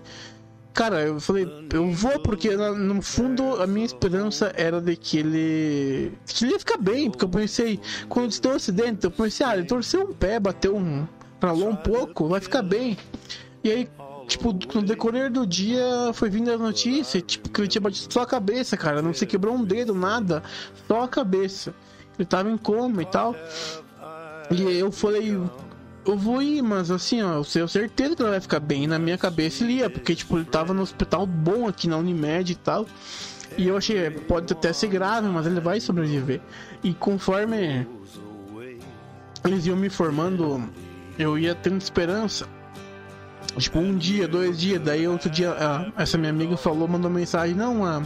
[0.73, 6.13] Cara, eu falei, eu vou porque no fundo a minha esperança era de que ele.
[6.27, 7.11] que ele ia ficar bem.
[7.11, 10.39] Porque eu pensei, quando ele deu um acidente, eu pensei, ah, ele torceu um pé,
[10.39, 11.07] bateu um.
[11.43, 12.97] ralou um pouco, vai ficar bem.
[13.65, 13.89] E aí,
[14.27, 18.23] tipo, no decorrer do dia foi vindo a notícia, tipo, que ele tinha batido só
[18.23, 19.03] a cabeça, cara.
[19.03, 20.43] Não se quebrou um dedo, nada.
[20.87, 21.75] Só a cabeça.
[22.19, 23.35] Ele tava em coma e tal.
[24.51, 25.37] E eu falei.
[26.11, 28.87] Eu vou ir, mas assim, ó, eu tenho certeza que ela vai ficar bem.
[28.87, 32.53] Na minha cabeça ele ia, porque, tipo, ele tava no hospital bom aqui na Unimed
[32.53, 32.87] e tal.
[33.57, 36.41] E eu achei, pode até ser grave, mas ele vai sobreviver.
[36.83, 37.87] E conforme
[39.45, 40.63] eles iam me informando,
[41.19, 42.47] eu ia tendo esperança.
[43.57, 47.55] Tipo, um dia, dois dias, daí outro dia, ah, essa minha amiga falou, mandou mensagem,
[47.55, 48.03] não, ah,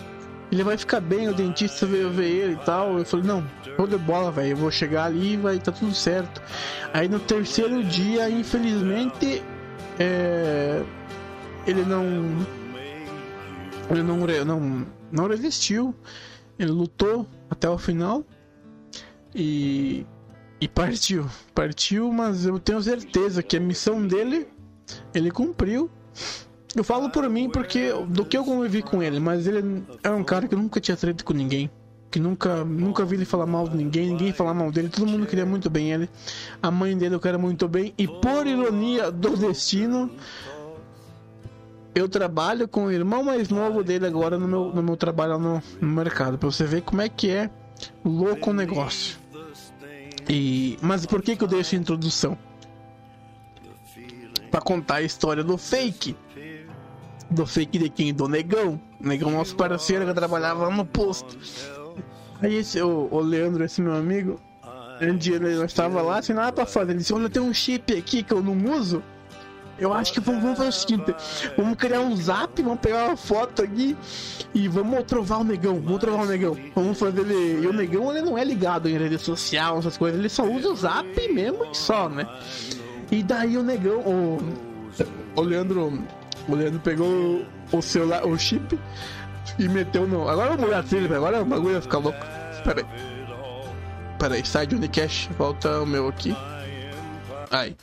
[0.55, 2.99] ele vai ficar bem, o dentista veio ver ele e tal.
[2.99, 3.45] Eu falei, não,
[3.77, 6.41] show de bola, velho, eu vou chegar ali e vai tá tudo certo.
[6.93, 9.43] Aí no terceiro dia, infelizmente,
[9.99, 10.83] é,
[11.67, 12.05] ele não.
[13.91, 15.95] Ele não, não, não resistiu.
[16.57, 18.25] Ele lutou até o final.
[19.35, 20.07] E.
[20.61, 21.27] E partiu.
[21.53, 24.47] Partiu, mas eu tenho certeza que a missão dele
[25.13, 25.91] ele cumpriu.
[26.75, 30.25] Eu falo por mim porque do que eu convivi com ele, mas ele é um
[30.25, 31.71] cara que nunca tinha treta com ninguém.
[32.11, 35.27] Que nunca, nunca vi ele falar mal de ninguém, ninguém falar mal dele, todo mundo
[35.27, 36.09] queria muito bem ele.
[36.63, 37.93] A mãe dele eu quero muito bem.
[37.99, 40.11] E por ironia do destino,
[41.95, 45.63] eu trabalho com o irmão mais novo dele agora no meu, no meu trabalho no,
[45.81, 46.39] no mercado.
[46.39, 47.51] Pra você ver como é que é
[48.05, 49.19] louco o negócio.
[50.29, 52.37] E, mas por que, que eu dei essa introdução?
[54.51, 56.17] Para contar a história do fake
[57.35, 58.15] do fake de quem?
[58.15, 58.81] Do Negão.
[59.01, 61.37] Negão, nosso parceiro que trabalhava no posto.
[62.41, 64.41] Aí esse, o, o Leandro, esse meu amigo,
[65.01, 66.93] um dia ele estava lá, sem nada pra fazer.
[66.93, 69.03] Ele disse: Olha, tem um chip aqui que eu não uso.
[69.77, 71.15] Eu acho que vamos, vamos fazer o seguinte:
[71.57, 73.97] vamos criar um zap, vamos pegar uma foto aqui
[74.55, 75.81] e vamos trovar o negão.
[75.81, 76.57] Vamos trovar o negão.
[76.75, 77.65] Vamos fazer ele.
[77.65, 80.19] E o negão ele não é ligado em rede social, essas coisas.
[80.19, 82.27] Ele só usa o zap mesmo e só, né?
[83.11, 84.39] E daí o negão, o,
[85.37, 86.03] o Leandro
[86.49, 88.79] o Leandro pegou o celular, o chip
[89.59, 90.29] e meteu no.
[90.29, 92.19] Agora vamos mudar a trilha, agora o bagulho vai ficar louco.
[92.65, 92.87] Pera aí.
[94.19, 96.35] Pera aí, sai de Unicash, volta o meu aqui.
[97.51, 97.77] Aí.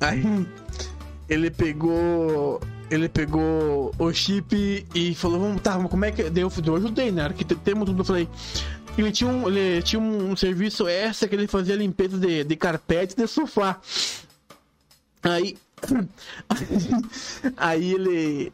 [0.00, 0.46] Aí
[1.28, 2.60] ele pegou.
[2.90, 6.28] Ele pegou o chip e falou, vamos, tá, como é que.
[6.28, 7.24] Deu, eu ajudei, né?
[7.24, 8.28] Arquitetemos tudo, eu falei.
[8.98, 13.16] Ele tinha um, ele tinha um serviço extra que ele fazia limpeza de, de carpete
[13.16, 13.80] de sofá.
[15.22, 15.56] Aí
[17.56, 18.52] aí ele.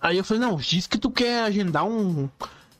[0.00, 2.28] Aí eu falei, não, diz que tu quer agendar um,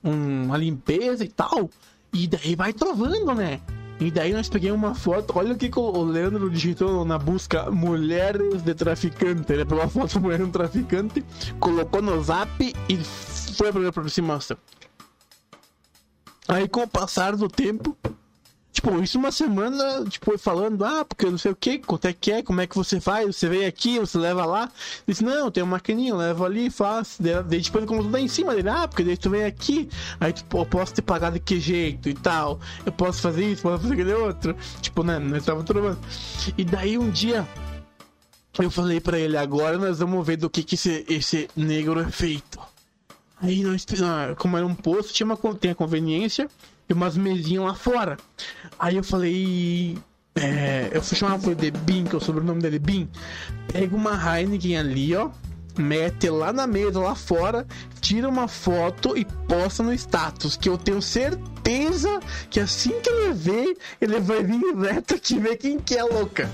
[0.02, 1.70] um, uma limpeza e tal.
[2.12, 3.60] E daí vai trovando, né?
[4.00, 7.70] E daí nós peguei uma foto, olha o que, que o Leandro digitou na busca
[7.70, 9.52] mulheres de traficante.
[9.52, 11.24] Ele pegou a foto mulher de um traficante,
[11.60, 12.96] colocou no zap e
[13.56, 14.56] foi pra aproximação.
[16.48, 17.96] Aí com o passar do tempo,
[18.74, 22.32] Tipo, isso uma semana, tipo, falando, ah, porque não sei o que, quanto é que
[22.32, 24.68] é, como é que você faz, você vem aqui, você leva lá.
[25.06, 27.16] Disse, não, tem uma maquininha, leva ali, faz.
[27.20, 30.58] Daí começou a dar em cima dele, ah, porque daí tu vem aqui, aí tipo,
[30.58, 32.58] eu posso te pagar de que jeito e tal.
[32.84, 34.56] Eu posso fazer isso, posso fazer aquele outro.
[34.82, 36.00] Tipo, né, nós tava trovando.
[36.58, 37.46] E daí um dia,
[38.58, 42.10] eu falei para ele, agora nós vamos ver do que que esse, esse negro é
[42.10, 42.58] feito.
[43.40, 43.86] Aí nós,
[44.36, 46.50] como era um posto, tinha uma, tem a conveniência
[46.88, 48.16] e umas mesinhas lá fora.
[48.78, 49.98] Aí eu falei.
[50.34, 53.08] É, eu fui chamar de Bin, que é o sobrenome dele, Bin.
[53.72, 55.30] Pega uma Heineken ali, ó.
[55.76, 57.66] Mete lá na mesa, lá fora,
[58.00, 60.56] tira uma foto e posta no status.
[60.56, 65.56] Que eu tenho certeza que assim que ele ver, ele vai vir reto aqui ver
[65.56, 66.48] quem que é louca.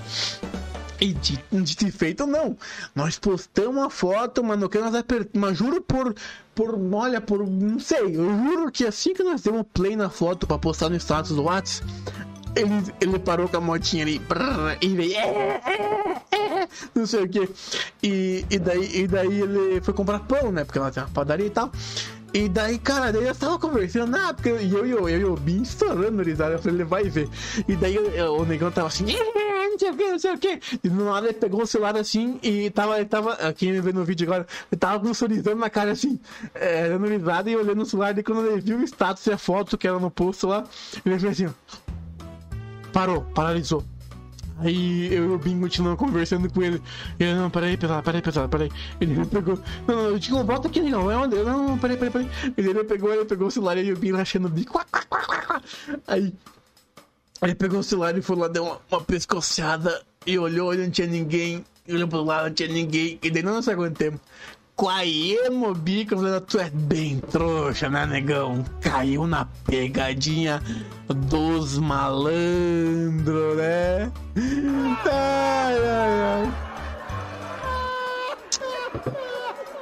[1.01, 2.57] E de, de feito, não.
[2.95, 5.57] Nós postamos uma foto, mano, que nós apertamos.
[5.57, 6.14] Juro por,
[6.61, 6.79] por.
[6.94, 7.46] Olha, por.
[7.46, 8.16] Não sei.
[8.16, 11.44] Eu juro que assim que nós demos play na foto pra postar no status do
[11.44, 11.90] WhatsApp,
[12.55, 12.70] ele,
[13.01, 14.18] ele parou com a motinha ali.
[14.18, 15.14] Brrr, e veio.
[15.14, 17.49] É, é, é, não sei o que.
[18.03, 20.64] E, e, daí, e daí ele foi comprar pão, né?
[20.64, 21.73] Porque lá tem uma padaria e tal.
[22.33, 25.37] E daí, cara, daí eu tava conversando, ah, porque eu e eu, eu, eu, eu,
[25.37, 26.55] bem estourando risada.
[26.55, 27.29] Eu falei, ele vai ver.
[27.66, 29.07] E daí eu, o negão tava assim
[29.81, 30.61] sei o que, não sei o que.
[30.85, 33.93] E do nada ele pegou o celular assim e tava, ele tava, quem me vê
[33.93, 36.21] no vídeo agora, ele tava com um sorrisão na cara assim,
[36.55, 38.16] é, dando risada e olhando o celular.
[38.16, 40.64] E quando ele viu o status e a foto que era no posto lá,
[41.05, 41.55] ele fez assim,
[42.93, 43.83] parou, paralisou.
[44.61, 46.83] Aí eu e o Bing continuamos conversando com ele.
[47.18, 48.70] Ele, não, peraí, pesado, peraí, pesado, peraí.
[49.01, 51.37] Ele pegou, não, não, eu digo, volta aqui, não, é onde?
[51.37, 52.31] Não, não, peraí, peraí, peraí.
[52.57, 54.81] Ele, ele pegou, ele pegou o celular e o Bing achando o bico.
[56.07, 56.33] Aí
[57.40, 60.90] Aí pegou o celular e foi lá, deu uma, uma pescoçada e olhou e não
[60.90, 61.65] tinha ninguém.
[61.88, 63.19] Olhou pro lado, não tinha ninguém.
[63.23, 64.21] E daí não sei quanto tempo.
[65.50, 68.64] Mobica, falando, tu é bem trouxa, né, negão?
[68.81, 70.62] Caiu na pegadinha
[71.06, 74.10] dos malandros, né?
[75.04, 76.52] Ai, ai, ai.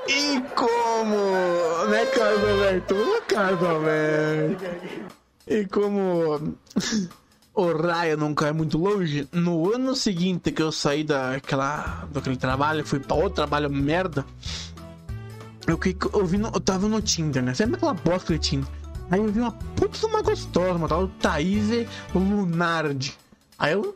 [0.08, 1.16] E como,
[1.90, 2.96] né, Carlos Alberto?
[3.28, 4.64] Carlos Alberto.
[5.46, 6.56] E como
[7.54, 9.28] o raio não cai muito longe.
[9.30, 14.24] No ano seguinte que eu saí daquela, daquele trabalho, fui pra outro trabalho merda.
[15.68, 17.54] Eu, que- eu, vi no- eu tava no Tinder, né?
[17.54, 18.68] Sempre aquela bosta de Tinder.
[19.10, 23.14] Aí eu vi uma puta uma gostosa, uma tal Thaís Lunardi.
[23.58, 23.94] Aí eu,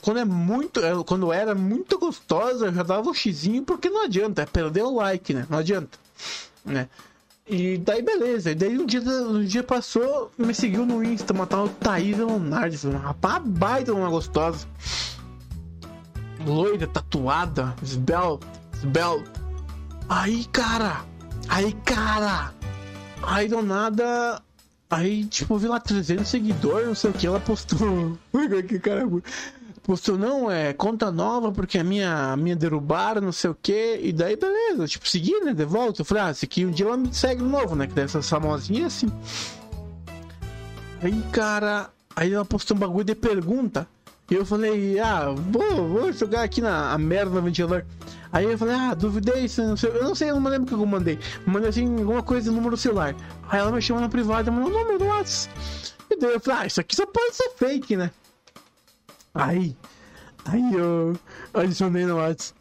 [0.00, 4.42] quando é muito, quando era muito gostosa, eu já dava o xizinho, porque não adianta,
[4.42, 5.46] é perder o like, né?
[5.50, 5.98] Não adianta,
[6.64, 6.88] né?
[7.46, 11.46] E daí beleza, e daí um dia, um dia passou, me seguiu no Insta, uma
[11.46, 14.66] tal Thaís Lunardi, uma rapaz baita uma gostosa.
[16.46, 19.30] Loira, tatuada, esbelta, esbelta.
[20.08, 21.04] Aí, cara,
[21.48, 22.52] aí, cara,
[23.22, 24.42] aí do nada,
[24.90, 28.18] aí, tipo, vi lá 300 seguidores, não sei o que, ela postou,
[28.68, 29.06] que cara,
[29.82, 34.00] postou, não, é conta nova, porque a minha, a minha derrubaram, não sei o que,
[34.02, 36.86] e daí, beleza, tipo, segui, né, de volta, eu falei, ah, esse aqui um dia
[36.86, 39.08] ela me segue novo, né, que dessas famosinhas assim.
[41.02, 43.88] Aí, cara, aí ela postou um bagulho de pergunta.
[44.30, 47.84] E eu falei, ah, vou, vou jogar aqui na merda no ventilador.
[48.32, 50.72] Aí eu falei, ah, duvidei, não sei, eu não sei, eu não lembro o que
[50.72, 51.18] eu mandei.
[51.44, 53.14] Mandei assim, alguma coisa no número do celular.
[53.48, 55.54] Aí ela me chamou na privada, mandou o número do WhatsApp.
[56.10, 58.10] E daí eu falei, ah, isso aqui só pode ser fake, né?
[59.34, 59.76] Aí,
[60.46, 61.14] aí eu
[61.52, 62.58] adicionei no WhatsApp.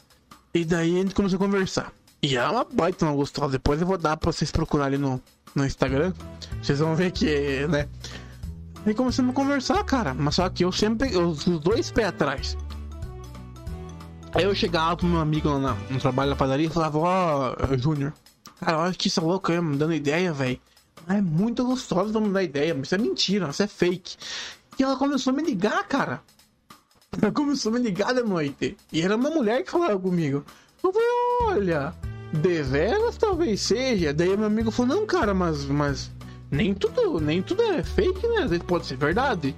[0.54, 1.94] E daí a gente começou a conversar.
[2.22, 3.54] E é uma baita uma gostosa.
[3.54, 5.22] Depois eu vou dar pra vocês procurarem no,
[5.56, 6.14] no Instagram.
[6.62, 7.88] Vocês vão ver que, né?
[8.86, 10.14] Aí começamos a conversar, cara.
[10.14, 12.58] Mas só que eu sempre, eu, os dois pés atrás.
[14.34, 17.56] Aí eu chegava pro meu amigo lá na- no trabalho da padaria e falava, ó,
[17.78, 18.14] Júnior,
[18.60, 20.60] cara, olha que isso é louco aí, me dando ideia, velho.
[21.08, 24.16] É muito gostoso pra me dar ideia, mas isso é mentira, isso é fake.
[24.80, 26.22] E ela começou a me ligar, cara.
[27.22, 28.78] Ela começou a me ligar de noite.
[28.92, 30.46] E era uma mulher que falava comigo.
[30.82, 31.08] Eu falei,
[31.44, 31.94] olha,
[32.32, 34.14] deveras talvez seja.
[34.14, 36.10] Daí meu amigo falou, não, cara, mas, mas
[36.52, 38.44] nem tudo, nem tudo é fake, né?
[38.44, 39.56] Às vezes pode ser verdade.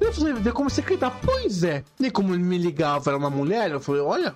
[0.00, 1.84] Eu falei, eu comecei a acreditar, pois é.
[1.98, 4.34] E como ele me ligava, era uma mulher, eu falei, olha,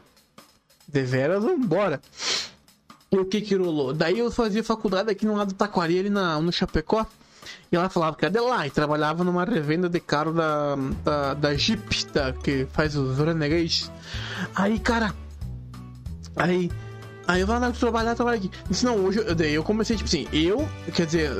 [0.87, 2.01] deveras, vambora.
[3.11, 3.93] E o que que rolou?
[3.93, 7.07] Daí eu fazia faculdade aqui no lado do Taquari, ali na, no Chapecó.
[7.72, 11.35] E ela falava que era de lá, e trabalhava numa revenda de carro da, da,
[11.35, 13.91] da Jeep, da, que faz os Renegades.
[14.55, 15.14] Aí, cara,
[16.37, 16.70] Aí,
[17.27, 18.51] aí eu falei, não, trabalhar, trabalhar aqui.
[18.68, 21.31] Disse, não, hoje, eu- daí eu comecei, tipo assim, eu, quer dizer,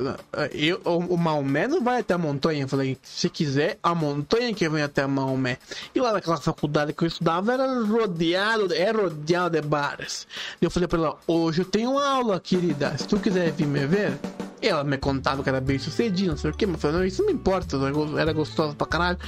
[0.53, 2.63] eu, o, o Maomé não vai até a montanha.
[2.65, 5.59] Eu falei, se quiser, a montanha que vem até Maomé.
[5.95, 10.27] E lá naquela faculdade que eu estudava era rodeado, é rodeado de bares.
[10.61, 14.19] Eu falei pra ela, hoje eu tenho aula, querida, se tu quiser vir me ver.
[14.63, 16.97] E ela me contava que era bem sucedido, não sei o que, mas eu falei,
[16.97, 17.77] não, isso não importa,
[18.19, 19.19] era gostosa pra caralho.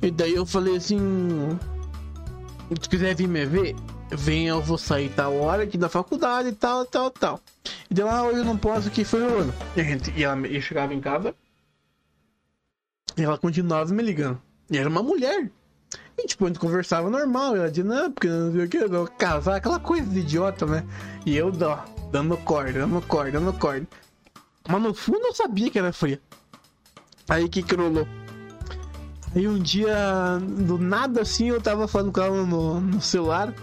[0.00, 1.58] E daí eu falei assim,
[2.80, 3.74] se quiser vir me ver,
[4.10, 7.40] venha, eu vou sair tal hora aqui da faculdade e tal, tal, tal.
[7.90, 9.54] E deu lá, hoje eu não posso, que foi o ano.
[9.76, 11.34] E, a gente, e ela eu chegava em casa
[13.16, 14.40] e ela continuava me ligando.
[14.70, 15.50] E era uma mulher.
[16.16, 17.56] E tipo, a gente conversava normal.
[17.56, 20.20] E ela dizia, não, porque não sei o que, eu vou casar, aquela coisa de
[20.20, 20.84] idiota, né?
[21.24, 23.86] E eu dó, dando corda, dando corda, dando corda.
[24.68, 26.20] Mas no fundo eu sabia que era fria.
[27.28, 28.06] Aí que que rolou?
[29.34, 33.54] Aí um dia, do nada assim, eu tava falando com ela no, no celular.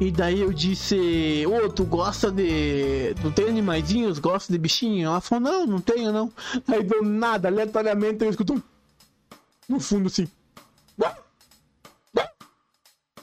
[0.00, 3.14] E daí eu disse, ô, tu gosta de.
[3.20, 4.18] Tu tem animaizinhos?
[4.18, 5.06] Gosta de bichinho?
[5.08, 6.32] Ela falou, não, não tenho não.
[6.66, 8.62] Aí do nada, aleatoriamente, eu escuto um-
[9.68, 10.26] no fundo assim.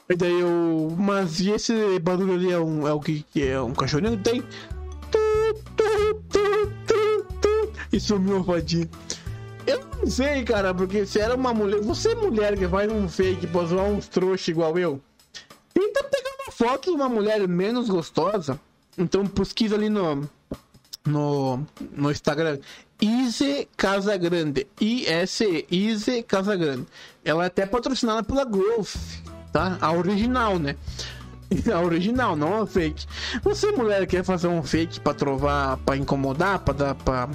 [0.09, 0.95] E daí eu.
[0.97, 2.87] Mas e esse barulho ali é um.
[2.87, 3.59] É o que, que é?
[3.59, 4.17] Um cachorrinho?
[4.21, 4.41] Tem.
[7.91, 8.87] E sumiu a fadinha.
[9.68, 11.82] Eu não sei, cara, porque se era uma mulher.
[11.82, 15.01] Você é mulher que faz um fake pra zoar uns trouxa igual eu.
[15.74, 18.59] Tenta pegar uma foto de uma mulher menos gostosa.
[18.97, 20.28] Então pesquisa ali no.
[21.05, 22.59] No, no Instagram.
[23.01, 24.68] Ize Casagrande.
[24.80, 25.65] I-S-E.
[25.70, 26.86] Ize Casagrande.
[27.24, 28.95] Ela é até patrocinada pela Growth.
[29.51, 29.78] Tá?
[29.82, 30.76] A original, né?
[31.74, 33.05] A original, não a fake.
[33.41, 37.30] Você, mulher, quer fazer um fake pra trovar, pra incomodar, pra dar pra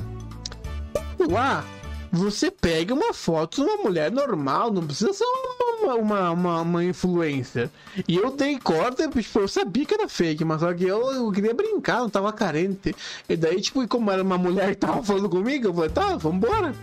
[1.30, 1.64] lá,
[2.12, 6.84] você pega uma foto de uma mulher normal, não precisa ser uma, uma, uma, uma
[6.84, 7.70] influencer.
[8.06, 11.32] E eu dei corda, tipo, eu sabia que era fake, mas só que eu, eu
[11.32, 12.94] queria brincar, não tava carente.
[13.26, 16.74] E daí, tipo, como era uma mulher que tava falando comigo, eu falei, tá, vambora.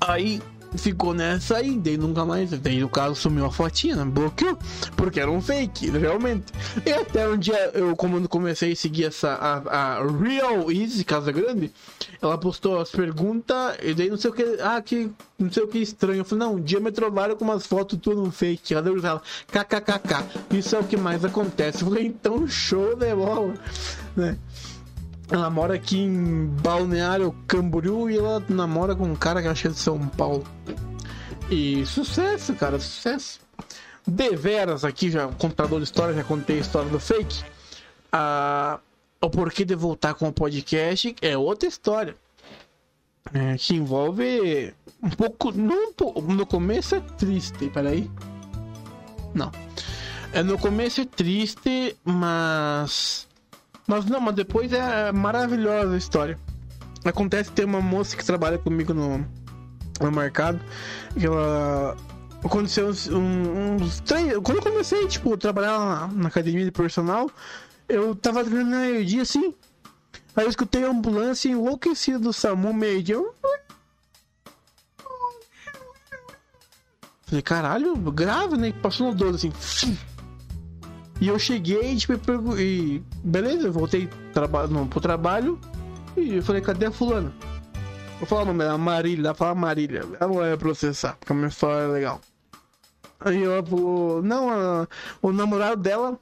[0.00, 0.40] Aí
[0.76, 2.50] ficou nessa aí, daí nunca mais.
[2.50, 4.04] Daí no caso sumiu a fotinha, né?
[4.04, 4.58] bloqueou,
[4.96, 6.52] porque era um fake, realmente.
[6.84, 11.32] E até um dia eu, como comecei a seguir essa a, a Real Easy Casa
[11.32, 11.72] Grande,
[12.20, 15.68] ela postou as perguntas, e daí não sei o que, ah, que não sei o
[15.68, 16.20] que estranho.
[16.20, 18.74] Eu falei, não, um dia me trovaram com umas fotos tudo no fake.
[18.74, 21.82] Ela ela, kkkk, isso é o que mais acontece.
[21.82, 23.54] Eu falei, então show de bola,
[24.16, 24.36] né?
[25.30, 29.78] Ela mora aqui em Balneário Camboriú e ela namora com um cara que acha de
[29.78, 30.44] São Paulo.
[31.48, 33.40] E sucesso, cara, sucesso.
[34.06, 37.44] Deveras aqui, já contador de história, já contei a história do fake.
[38.10, 38.80] Ah,
[39.20, 42.16] o porquê de voltar com o podcast é outra história.
[43.32, 45.52] É, que envolve um pouco.
[45.52, 48.10] Não, no começo é triste, peraí.
[49.34, 49.52] Não.
[50.32, 53.28] É, no começo é triste, mas.
[53.90, 56.38] Mas não, mas depois é maravilhosa a história.
[57.04, 59.26] Acontece tem uma moça que trabalha comigo no,
[60.00, 60.60] no mercado.
[61.18, 61.96] Que ela.
[62.44, 64.38] Aconteceu uns, uns três.
[64.44, 67.28] Quando eu comecei, tipo, trabalhar na, na academia de personal,
[67.88, 69.52] eu tava treinando meio-dia assim.
[70.36, 73.20] Aí eu escutei a ambulância enlouquecida do SAMU meio-dia.
[77.26, 78.72] Falei, caralho, grave, né?
[78.72, 79.98] Passou no 12 assim.
[81.20, 82.12] E eu cheguei tipo,
[82.58, 85.60] e beleza, eu voltei traba no, pro trabalho
[86.16, 87.32] e eu falei, cadê a fulana?
[88.18, 90.04] Vou falar o nome dela, Marília, ela fala Marília.
[90.18, 92.20] Ela vai processar, porque a minha história é legal.
[93.20, 94.22] Aí eu vou.
[94.22, 94.86] Não,
[95.22, 96.18] o namorado dela.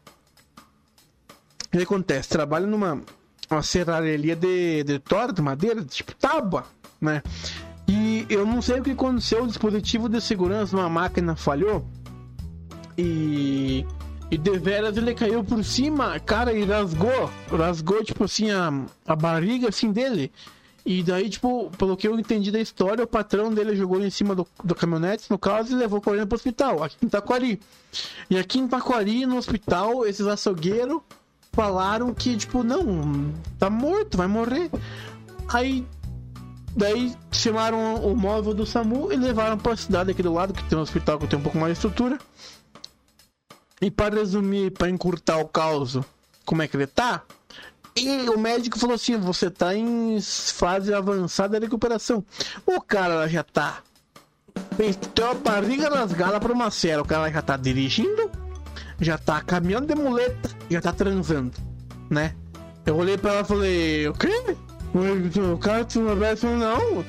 [1.66, 2.28] O que acontece?
[2.28, 3.02] Trabalha numa
[3.50, 6.64] uma serralheria de, de tora, de madeira, tipo tábua,
[7.00, 7.22] né?
[7.88, 11.84] E eu não sei o que aconteceu, o dispositivo de segurança uma máquina falhou.
[12.96, 13.86] E.
[14.30, 17.30] E deveras ele caiu por cima, cara, e rasgou.
[17.50, 18.70] Rasgou, tipo assim, a,
[19.06, 20.30] a barriga assim dele.
[20.84, 24.34] E daí, tipo, pelo que eu entendi da história, o patrão dele jogou em cima
[24.34, 27.60] do, do caminhonete, no caso, e levou correndo pro hospital, aqui em Taquari.
[28.30, 31.00] E aqui em Taquari, no hospital, esses açougueiros
[31.52, 34.70] falaram que, tipo, não, tá morto, vai morrer.
[35.48, 35.86] Aí,
[36.76, 40.78] daí chamaram o móvel do SAMU e levaram pra cidade aqui do lado, que tem
[40.78, 42.18] um hospital que tem um pouco mais de estrutura.
[43.80, 45.98] E para resumir, para encurtar o caos,
[46.44, 47.22] como é que ele tá?
[47.96, 52.24] E o médico falou assim: você tá em fase avançada de recuperação.
[52.66, 53.82] O cara já tá.
[54.76, 57.02] Tem uma barriga rasgada pra uma cera.
[57.02, 58.30] O cara já tá dirigindo,
[59.00, 61.52] já tá caminhando de muleta, já tá transando,
[62.10, 62.34] né?
[62.86, 64.56] Eu olhei pra ela e falei, o quê?
[65.52, 67.04] O cara te não.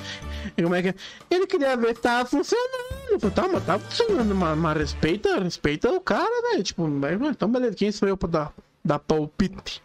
[0.56, 0.94] E como é que é?
[1.30, 3.20] Ele queria ver se tava funcionando.
[3.20, 6.62] Falei, tá, mas tá funcionando, mas, mas respeita, respeita o cara, né?
[6.62, 6.88] Tipo,
[7.30, 8.52] então beleza, quem sou eu pra dar,
[8.84, 9.82] dar palpite?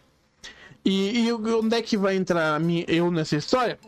[0.84, 3.78] E, e onde é que vai entrar eu nessa história?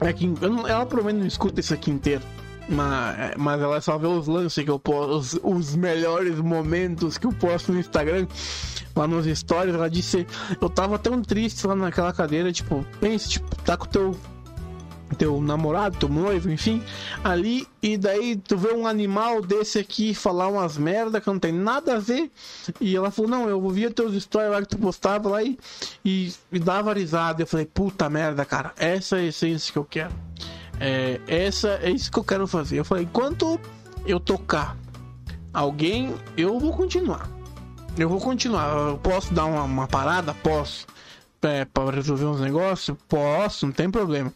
[0.00, 2.22] É que ela provavelmente não escuta isso aqui inteiro.
[2.68, 7.26] Mas, mas ela só vê os lances que eu posto, os, os melhores momentos que
[7.26, 8.26] eu posto no Instagram,
[8.94, 9.74] lá nos stories.
[9.74, 10.26] Ela disse:
[10.60, 14.16] Eu tava tão triste lá naquela cadeira, tipo, pensa, tipo, tá com teu
[15.14, 16.82] teu namorado, teu noivo, enfim,
[17.22, 21.52] ali, e daí tu vê um animal desse aqui falar umas merda que não tem
[21.52, 22.30] nada a ver,
[22.80, 25.58] e ela falou, não, eu ouvia teus stories lá que tu postava lá e,
[26.04, 29.84] e, e dava risada, eu falei, puta merda, cara, essa é a essência que eu
[29.84, 30.12] quero.
[30.78, 32.78] É, essa é isso que eu quero fazer.
[32.78, 33.58] Eu falei, enquanto
[34.04, 34.76] eu tocar
[35.52, 37.28] alguém, eu vou continuar.
[37.96, 38.68] Eu vou continuar.
[38.90, 40.34] Eu posso dar uma, uma parada?
[40.34, 40.86] Posso.
[41.42, 42.96] É, para resolver uns negócios?
[43.08, 44.32] Posso, não tem problema.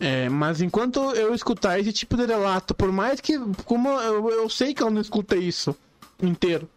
[0.00, 3.38] É, mas enquanto eu escutar esse tipo de relato, por mais que.
[3.64, 5.76] Como eu, eu sei que ela não escuta isso
[6.22, 6.68] inteiro.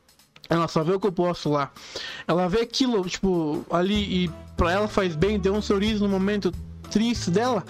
[0.49, 1.72] Ela só vê o que eu posso lá.
[2.28, 6.51] Ela vê aquilo, tipo, ali e pra ela faz bem, deu um sorriso no momento
[6.89, 7.63] triste dela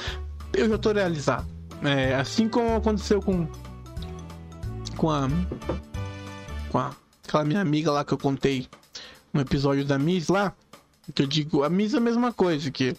[0.54, 1.48] eu já tô realizado.
[1.84, 3.48] É, assim como aconteceu com.
[4.98, 5.28] Com a.
[6.72, 6.92] Com a,
[7.28, 8.68] aquela minha amiga lá que eu contei
[9.34, 10.54] no episódio da Miss lá.
[11.14, 12.96] Que eu digo, a Miss é a mesma coisa, que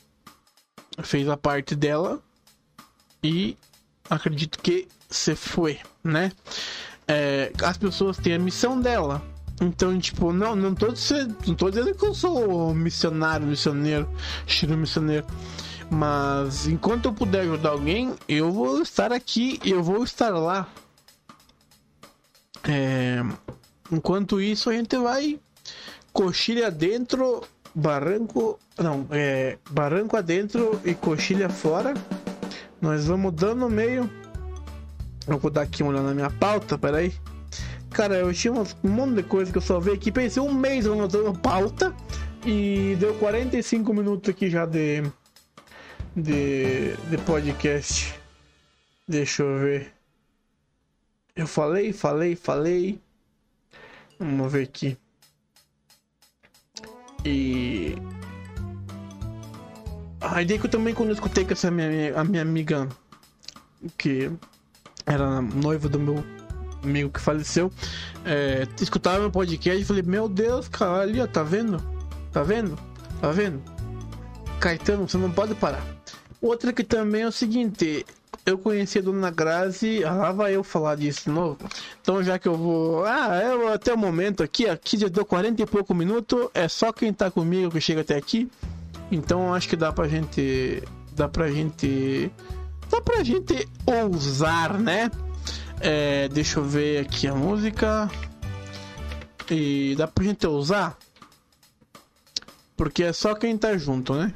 [1.03, 2.23] fez a parte dela
[3.23, 3.57] e
[4.09, 6.33] acredito que se foi, né?
[7.07, 9.23] É, as pessoas têm a missão dela.
[9.61, 14.09] Então, tipo, não, não tô, dizendo, não tô dizendo que eu sou missionário, missioneiro,
[14.47, 15.27] estilo missioneiro.
[15.91, 20.67] Mas enquanto eu puder ajudar alguém, eu vou estar aqui, eu vou estar lá.
[22.65, 23.23] É...
[23.91, 25.39] Enquanto isso, a gente vai
[26.13, 27.43] coxilha dentro,
[27.75, 28.59] barranco.
[28.79, 29.59] Não, é.
[29.71, 31.95] Barranco adentro e coxilha fora.
[32.81, 34.11] Nós vamos dando no meio.
[35.27, 37.13] Eu vou dar aqui uma olhada na minha pauta, peraí.
[37.91, 40.11] Cara, eu tinha um monte de coisa que eu só vi aqui.
[40.11, 41.95] Pensei um mês anotando pauta.
[42.47, 45.03] E deu 45 minutos aqui já de,
[46.17, 48.15] de, de podcast.
[49.07, 49.93] Deixa eu ver.
[51.37, 53.01] Eu falei, falei, falei.
[54.19, 54.97] Vamos ver aqui.
[57.25, 57.97] E.
[60.21, 62.89] A ideia que eu também quando eu escutei com essa minha, a minha amiga
[63.97, 64.31] que
[65.07, 66.25] era noiva do meu
[66.83, 67.73] amigo que faleceu,
[68.25, 71.83] é, escutava meu podcast e falei, meu Deus, cara, ali ó, tá vendo?
[72.33, 72.79] Tá vendo?
[73.21, 73.63] Tá vendo?
[74.61, 75.83] Caetano, você não pode parar.
[76.41, 78.05] Outra que também é o seguinte,
[78.45, 81.59] eu conheci a Dona Grazi, ah, lá vai eu falar disso de novo.
[82.01, 83.05] Então já que eu vou.
[83.05, 86.93] Ah, eu até o momento aqui, aqui já deu 40 e pouco minutos, é só
[86.93, 88.51] quem tá comigo que chega até aqui.
[89.11, 90.83] Então acho que dá pra gente.
[91.13, 92.31] Dá pra gente.
[92.91, 95.11] Dá pra gente ousar, né?
[95.81, 98.11] É, deixa eu ver aqui a música.
[99.51, 100.97] E dá pra gente ousar?
[102.77, 104.35] Porque é só quem tá junto, né?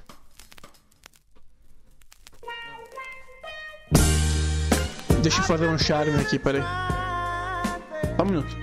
[5.25, 6.61] Deixa eu fazer um charme aqui, peraí.
[8.15, 8.55] Só um minuto.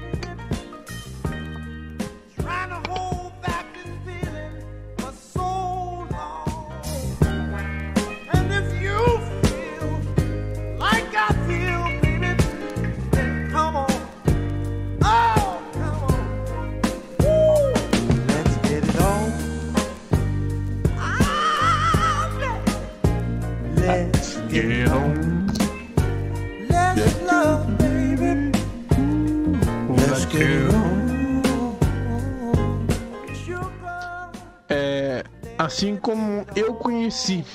[24.51, 25.30] To hold
[35.71, 37.45] assim como eu conheci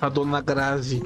[0.00, 1.02] a Dona Grazi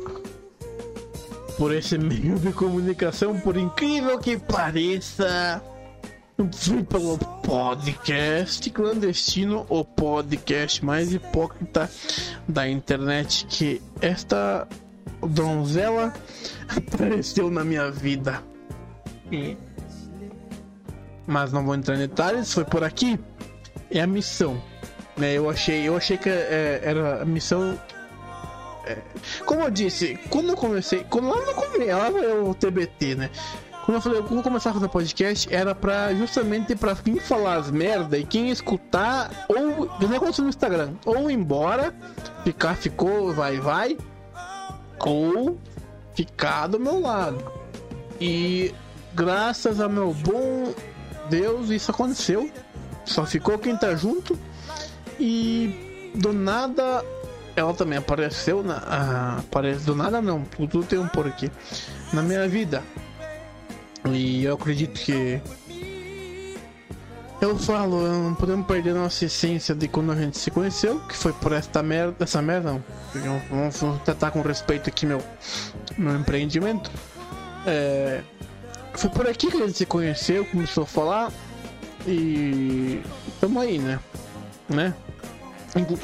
[1.59, 5.61] por esse meio de comunicação, por incrível que pareça,
[6.55, 11.91] fui pelo podcast clandestino, o podcast mais hipócrita
[12.47, 14.69] da internet que esta
[15.21, 16.15] donzela
[16.71, 18.41] apareceu na minha vida.
[21.27, 23.19] Mas não vou entrar em detalhes, foi por aqui.
[23.91, 24.63] É a missão
[25.23, 25.33] né?
[25.35, 27.79] Eu achei, eu achei que é, era a missão.
[28.87, 28.99] é,
[29.47, 32.11] como eu disse, quando eu comecei, quando lá no começo, lá
[32.43, 33.31] o TBT, né?
[33.85, 38.17] Quando eu falei, começar a fazer podcast, era pra justamente pra quem falar as merda
[38.17, 41.93] e quem escutar, ou nem aconteceu no Instagram, ou embora,
[42.45, 43.97] ficar, ficou, vai, vai,
[45.01, 45.59] ou
[46.15, 47.45] ficar do meu lado.
[48.21, 48.73] E
[49.15, 50.73] graças ao meu bom
[51.29, 52.49] Deus, isso aconteceu.
[53.05, 54.39] Só ficou quem tá junto.
[55.19, 57.05] E do nada
[57.55, 59.39] ela também apareceu na.
[59.39, 61.51] aparece do nada não, tudo tem um porquê.
[62.13, 62.83] Na minha vida.
[64.11, 65.41] E eu acredito que.
[67.41, 71.33] Eu falo, não podemos perder nossa essência de quando a gente se conheceu, que foi
[71.33, 72.17] por esta merda.
[72.21, 72.85] Essa merda não.
[73.51, 75.21] Vamos, vamos tratar com respeito aqui meu,
[75.99, 76.91] meu empreendimento.
[77.67, 78.23] É,
[78.95, 81.33] foi por aqui que a gente se conheceu, começou a falar.
[82.07, 83.03] E.
[83.41, 83.99] Tamo aí, né?
[84.73, 84.95] Né?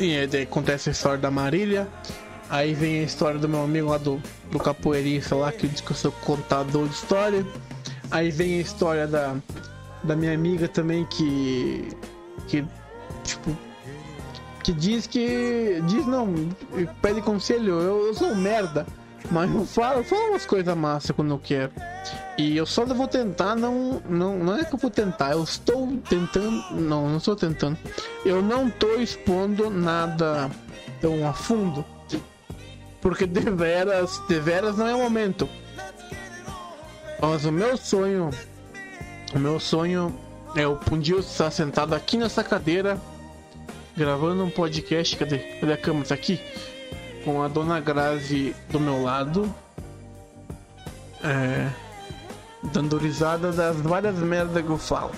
[0.00, 1.88] E daí acontece a história da Marília.
[2.48, 5.90] Aí vem a história do meu amigo lá do, do capoeirista lá, que diz que
[5.90, 7.46] eu sou contador de história.
[8.10, 9.36] Aí vem a história da,
[10.02, 11.88] da minha amiga também que.
[12.46, 12.64] que.
[13.22, 13.56] tipo.
[14.64, 15.82] que diz que.
[15.86, 16.32] diz não,
[17.02, 18.86] pede conselho, eu, eu sou um merda.
[19.30, 21.72] Mas eu falo, eu falo umas coisas massas quando eu quero.
[22.38, 25.96] E eu só vou tentar, não, não, não é que eu vou tentar, eu estou
[26.08, 27.76] tentando, não, não estou tentando.
[28.24, 30.50] Eu não estou expondo nada
[31.00, 31.84] tão a fundo,
[33.00, 35.48] porque deveras, deveras não é o momento.
[37.20, 38.30] Mas o meu sonho,
[39.34, 40.16] o meu sonho
[40.54, 43.00] é o um estar sentado aqui nessa cadeira,
[43.96, 45.38] gravando um podcast, cadê?
[45.38, 46.06] Cadê a câmera?
[46.06, 46.40] Tá aqui?
[47.28, 49.54] Com a dona Grazi do meu lado.
[51.22, 51.68] É
[52.72, 55.12] dando risada das várias merdas que eu falo.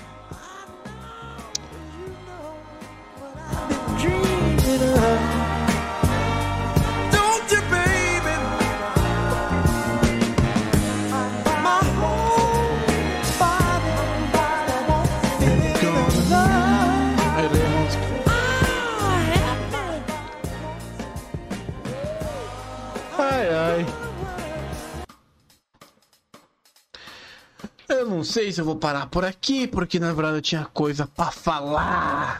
[28.21, 31.31] Não sei se eu vou parar por aqui, porque na verdade eu tinha coisa pra
[31.31, 32.39] falar.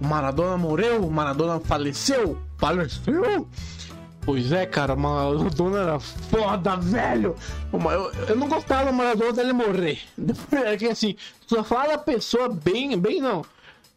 [0.00, 3.46] O Maradona morreu, o Maradona faleceu, faleceu.
[4.22, 7.36] Pois é, cara, o Maradona era foda, velho.
[7.70, 9.98] Eu, eu não gostava do Maradona dele morrer.
[10.64, 11.16] É que assim,
[11.46, 13.44] só fala a pessoa bem, bem não.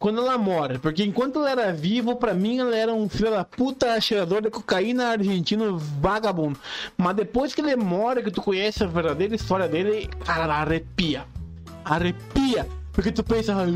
[0.02, 3.44] Quando ela morre, porque enquanto ela era vivo, pra mim ela era um filho da
[3.44, 6.58] puta cheirador de cocaína argentino vagabundo.
[6.96, 11.24] Mas depois que ele morre, que tu conhece a verdadeira história dele, cara, arrepia.
[11.84, 12.66] Arrepia.
[12.92, 13.70] Porque tu pensa, "Ai,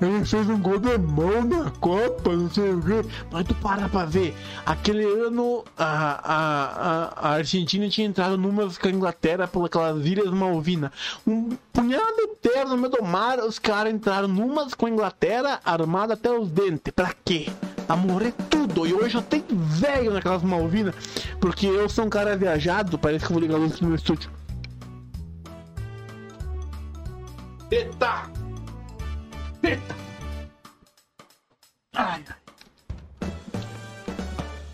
[0.00, 3.08] ele fez um gol de mão na Copa, não sei o quê.
[3.30, 4.34] Mas tu para pra ver.
[4.64, 10.30] Aquele ano a, a, a, a Argentina tinha entrado números com a Inglaterra pelas Ilhas
[10.30, 10.90] Malvinas.
[11.26, 15.60] Um punhado de terra no meio do mar, os caras entraram numas com a Inglaterra
[15.64, 16.92] armada até os dentes.
[16.94, 17.48] Pra quê?
[17.86, 18.86] Pra morrer tudo.
[18.86, 20.94] E hoje só tem velho naquelas Malvinas.
[21.38, 23.96] Porque eu sou um cara viajado, parece que eu vou ligar a luz no meu
[23.96, 24.30] estúdio.
[27.70, 28.39] Eita!
[31.94, 32.36] Ai, ai.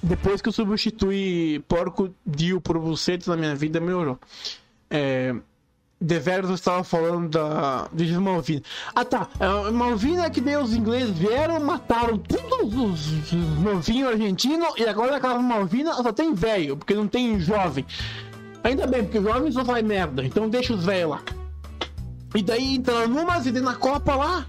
[0.06, 4.18] Depois que eu substituí porco Dio por bucetes na minha vida, melhorou.
[4.88, 5.34] É.
[5.98, 7.88] Deveras eu estava falando da.
[7.92, 8.62] de Malvina.
[8.94, 9.28] Ah tá.
[9.40, 14.84] É, Malvina é que nem os ingleses vieram, mataram todos os, os novinhos argentinos e
[14.84, 17.84] agora naquela Malvina só tem velho, porque não tem jovem.
[18.62, 21.22] Ainda bem, porque jovem só faz merda, então deixa os velhos lá.
[22.34, 24.46] E daí entra numas e daí na Copa lá.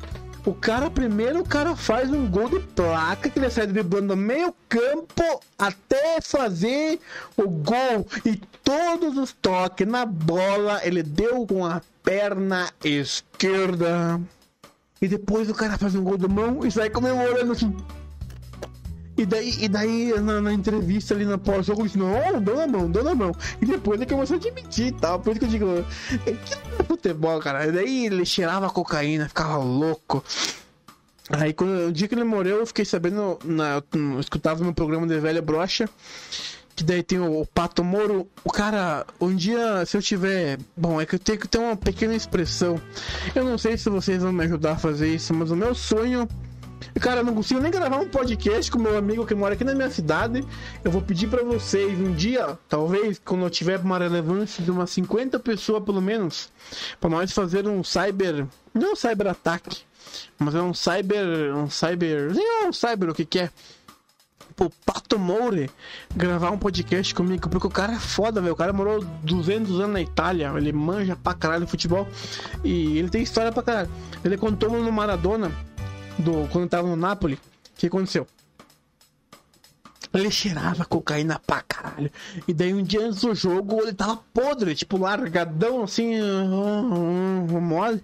[0.48, 4.56] O cara, primeiro, o cara faz um gol de placa que ele sai driblando meio
[4.70, 7.02] campo até fazer
[7.36, 8.08] o gol.
[8.26, 14.22] E todos os toques na bola ele deu com a perna esquerda.
[15.02, 17.76] E depois o cara faz um gol de mão e sai comemorando assim.
[19.18, 22.68] E daí, e daí na, na entrevista ali na pós-jogo, ele disse, não, deu na
[22.68, 23.32] mão, deu na mão.
[23.60, 25.20] E depois ele começou a admitir e tal.
[25.20, 25.86] Por isso que eu digo,
[26.26, 27.66] é que não é futebol, cara.
[27.66, 30.24] E daí ele cheirava cocaína, ficava louco.
[31.30, 35.06] Aí quando, o dia que ele morreu, eu fiquei sabendo, na, eu escutava no programa
[35.08, 35.90] de Velha Brocha,
[36.76, 38.30] que daí tem o, o Pato Moro.
[38.46, 40.60] O cara, um dia, se eu tiver.
[40.76, 42.80] Bom, é que eu tenho que ter uma pequena expressão.
[43.34, 46.30] Eu não sei se vocês vão me ajudar a fazer isso, mas o meu sonho.
[47.00, 49.76] Cara, eu não consigo nem gravar um podcast com meu amigo que mora aqui na
[49.76, 50.44] minha cidade.
[50.84, 54.90] Eu vou pedir pra vocês um dia, talvez, quando eu tiver uma relevância de umas
[54.92, 56.50] 50 pessoas pelo menos,
[57.00, 58.48] pra nós fazer um cyber.
[58.74, 59.82] Não um cyber ataque,
[60.40, 61.56] mas é um cyber.
[61.56, 62.34] Um cyber.
[62.34, 63.50] Não, um cyber o que que é?
[64.86, 65.70] Pato Moure
[66.16, 68.54] gravar um podcast comigo, porque o cara é foda, velho.
[68.54, 72.08] O cara morou 200 anos na Itália, ele manja pra caralho futebol
[72.64, 73.90] e ele tem história pra caralho.
[74.26, 75.52] Ele contou no Maradona,
[76.20, 77.40] do, quando tava no Napoli, o
[77.76, 78.28] que aconteceu?
[80.14, 82.12] Ele cheirava cocaína pra caralho.
[82.48, 86.14] E daí um dia antes do jogo ele tava podre, tipo largadão assim,
[87.62, 88.04] mole.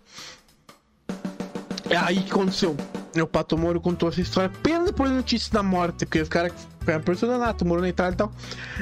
[1.89, 2.75] É aí que aconteceu.
[3.15, 6.99] O Pato Moro contou essa história apenas da notícia da morte, porque os caras ficaram
[6.99, 8.31] impressionados, morou na Itália e tal.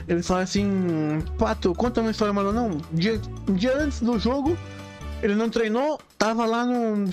[0.07, 2.53] Eles falaram assim: Pato, conta uma história, mano.
[2.53, 4.57] Não, um dia, um dia antes do jogo,
[5.21, 7.09] ele não treinou, tava lá no.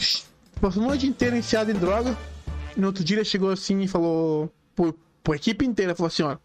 [0.61, 2.17] Passou a noite inteira enfiado em droga.
[2.77, 6.37] No outro dia ele chegou assim e falou pro, pro equipe inteira: falou assim, ó.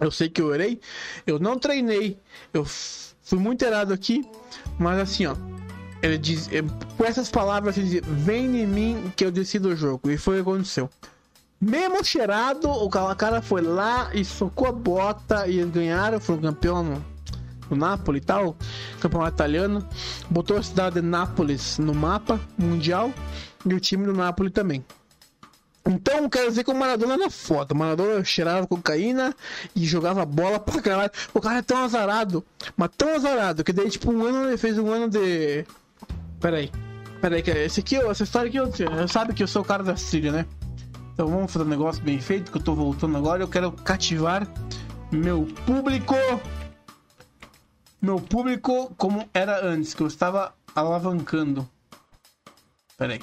[0.00, 0.80] Eu sei que eu errei,
[1.26, 2.16] eu não treinei,
[2.54, 4.24] eu fui muito errado aqui,
[4.78, 5.34] mas assim, ó.
[6.00, 6.62] Ele diz, eh,
[6.96, 10.08] com essas palavras, ele diz: Vem em mim que eu decido o jogo.
[10.10, 10.88] E foi o que aconteceu.
[11.60, 17.02] Mesmo cheirado, o cara- foi lá e socou a bota e eles ganharam, foram campeão
[17.70, 18.56] no Napoli e tal,
[19.00, 19.86] campeonato italiano.
[20.30, 23.12] Botou a cidade de Nápoles no mapa mundial
[23.64, 24.84] e o time do Napoli também.
[25.88, 27.72] Então, quero dizer que o Maradona era foda.
[27.72, 29.34] O Maradona cheirava cocaína
[29.74, 31.10] e jogava bola pra caralho.
[31.32, 32.44] O cara é tão azarado,
[32.76, 35.64] mas tão azarado, que daí, tipo, um ano ele fez um ano de.
[36.40, 36.70] Pera aí.
[37.22, 39.82] Pera aí, que esse aqui, essa história aqui, eu, sabe que eu sou o cara
[39.82, 40.46] da trilha, né?
[41.14, 43.42] Então vamos fazer um negócio bem feito, que eu tô voltando agora.
[43.42, 44.46] Eu quero cativar
[45.10, 46.14] meu público.
[48.00, 51.68] Meu público como era antes, que eu estava alavancando.
[52.96, 53.20] Pera aí.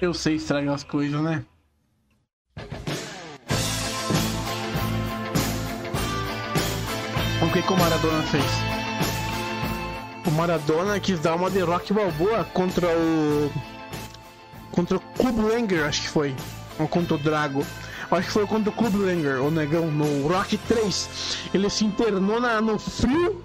[0.00, 1.44] Eu sei estragar as coisas, né?
[7.66, 8.44] Que, o Maradona fez?
[10.26, 13.50] O Maradona quis dar uma de Rock Balboa contra o.
[14.70, 16.34] Contra o Clube Langer, acho que foi.
[16.78, 17.64] Ou contra o Drago.
[18.10, 21.48] Acho que foi contra o Clube Langer, o negão, no Rock 3.
[21.54, 23.42] Ele se internou na- no frio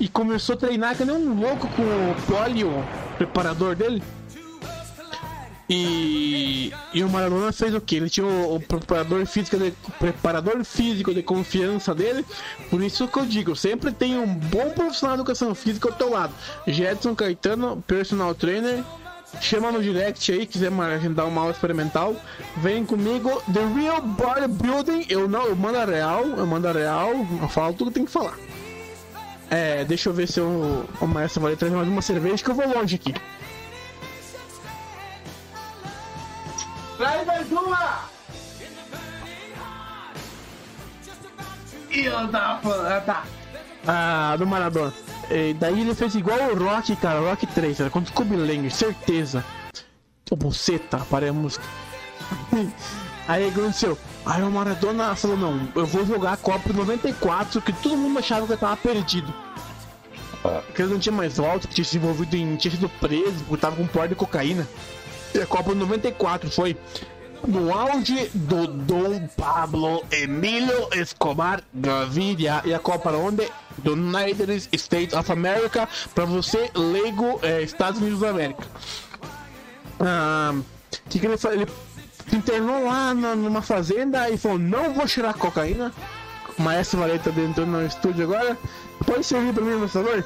[0.00, 2.84] e começou a treinar que nem um louco com o Poli, o
[3.16, 4.02] preparador dele.
[5.72, 7.94] E, e o Maradona fez o que?
[7.94, 12.26] Ele tinha o, o preparador físico de, preparador físico de confiança dele.
[12.68, 16.10] Por isso que eu digo, sempre tem um bom profissional de educação física ao teu
[16.10, 16.34] lado.
[16.66, 18.82] Jetson Caetano, personal trainer.
[19.40, 22.16] Chama no direct aí, quiser agendar uma aula experimental.
[22.56, 23.40] Vem comigo.
[23.52, 25.06] The Real Bodybuilding.
[25.08, 27.12] Eu não, eu mando a real, eu mando a real.
[27.40, 28.36] Eu falo tudo que tem que falar.
[29.48, 32.54] É, deixa eu ver se eu, o maestro vai trazer mais uma cerveja que eu
[32.56, 33.14] vou longe aqui.
[37.00, 38.00] Traz mais uma!
[41.90, 43.24] E tava falando, ah, tá.
[43.86, 44.92] Ah, do Maradona.
[45.30, 48.70] E daí ele fez igual o Rock, cara, Rock 3, cara, contra o Kobe Langer,
[48.70, 49.42] certeza.
[50.30, 51.64] O Buceta, para a música.
[53.26, 53.96] Aí aconteceu?
[54.26, 58.46] Aí o Maradona falou, não, eu vou jogar a Copa 94, que todo mundo achava
[58.46, 59.32] que eu tava perdido.
[60.74, 62.56] Que ele não tinha mais volta, que tinha se envolvido em.
[62.56, 64.66] tinha sido preso, porque tava com porta de cocaína.
[65.34, 66.76] E a Copa 94 foi
[67.46, 73.48] no auge do Dom Pablo Emílio Escobar Gaviria e a Copa onde?
[73.78, 78.66] Do United States of America, pra você, leigo, é, Estados Unidos da América.
[80.00, 80.54] Ah,
[81.08, 85.92] que que ele, se internou lá numa fazenda e falou: Não vou tirar cocaína.
[86.58, 88.56] O Maestro Valeta entrou no estúdio agora.
[89.06, 90.24] Pode servir pra mim, meu favor?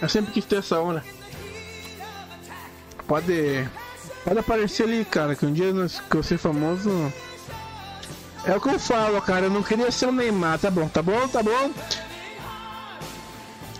[0.00, 1.04] Eu sempre quis ter essa onda.
[3.06, 3.68] Pode.
[4.24, 7.12] Pode aparecer ali, cara, que um dia nós- que eu ser famoso.
[8.44, 9.46] É o que eu falo, cara.
[9.46, 11.70] Eu não queria ser o Neymar, tá bom, tá bom, tá bom.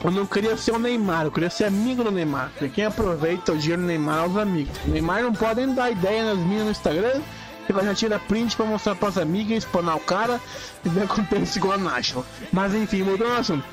[0.03, 2.51] Eu não queria ser o Neymar, eu queria ser amigo do Neymar.
[2.51, 4.79] Porque quem aproveita o dinheiro do Neymar é os amigos.
[4.87, 7.21] O Neymar não pode nem dar ideia nas minhas no Instagram.
[7.67, 10.39] Que vai já tirar print pra mostrar pras amigas, espanar o cara
[10.85, 12.27] e ver acontece igual a National.
[12.53, 13.65] Mas enfim, mudando o assunto.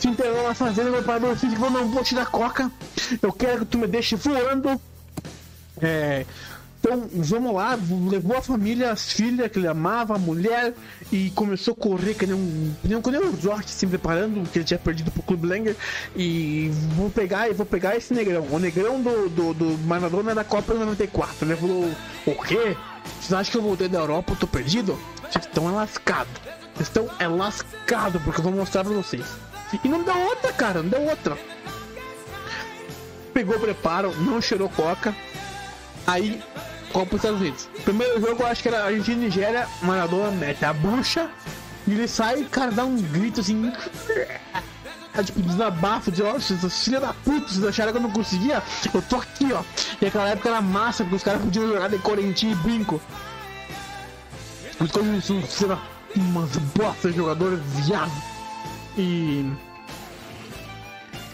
[0.00, 2.68] Se internou na fazenda, meu pai físico falou, não vou tirar coca.
[3.22, 4.80] Eu quero que tu me deixe voando.
[5.80, 6.24] É,
[6.86, 7.76] então, vamos lá,
[8.08, 10.72] levou a família, as filhas que ele amava, a mulher,
[11.10, 14.48] e começou a correr que nem um, que nem um, que nem um se preparando,
[14.48, 15.74] que ele tinha perdido pro Clube Langer,
[16.14, 18.46] e vou pegar, vou pegar esse negrão.
[18.52, 21.44] O negrão do, do, do Maradona da Copa 94.
[21.44, 21.90] Ele falou,
[22.24, 22.76] o quê?
[23.20, 24.96] Vocês acham que eu voltei da Europa, eu tô perdido?
[25.22, 26.28] Vocês estão é lascado.
[26.74, 29.26] Vocês estão é lascado, porque eu vou mostrar pra vocês.
[29.82, 31.36] E não deu outra, cara, não deu outra.
[33.34, 35.14] Pegou preparo, não cheirou coca,
[36.06, 36.42] Aí,
[36.92, 37.68] Copa dos Estados Unidos.
[37.84, 39.68] Primeiro jogo, eu acho que era Argentina e Nigéria.
[39.82, 41.30] Maradona mete a bucha.
[41.86, 43.72] E ele sai cara, dá um grito assim.
[45.24, 48.62] Tipo, desabafo de, ó, filha da puta, vocês acharam que eu não conseguia?
[48.92, 49.62] Eu tô aqui, ó.
[49.98, 53.00] E aquela época era massa, porque os caras podiam jogar de corentinho e brinco.
[54.78, 55.42] Os caras são
[56.16, 58.12] umas bosta de jogador viado.
[58.98, 59.50] E.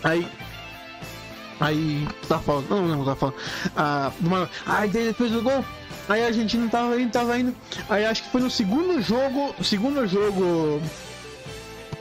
[0.04, 0.28] Aí,
[1.62, 3.36] Aí, tá falando, não, não, tá falando.
[3.76, 4.12] Ah,
[4.66, 5.64] aí depois do gol,
[6.08, 7.54] aí a Argentina tava indo, tava indo.
[7.88, 10.82] Aí acho que foi no segundo jogo, segundo jogo,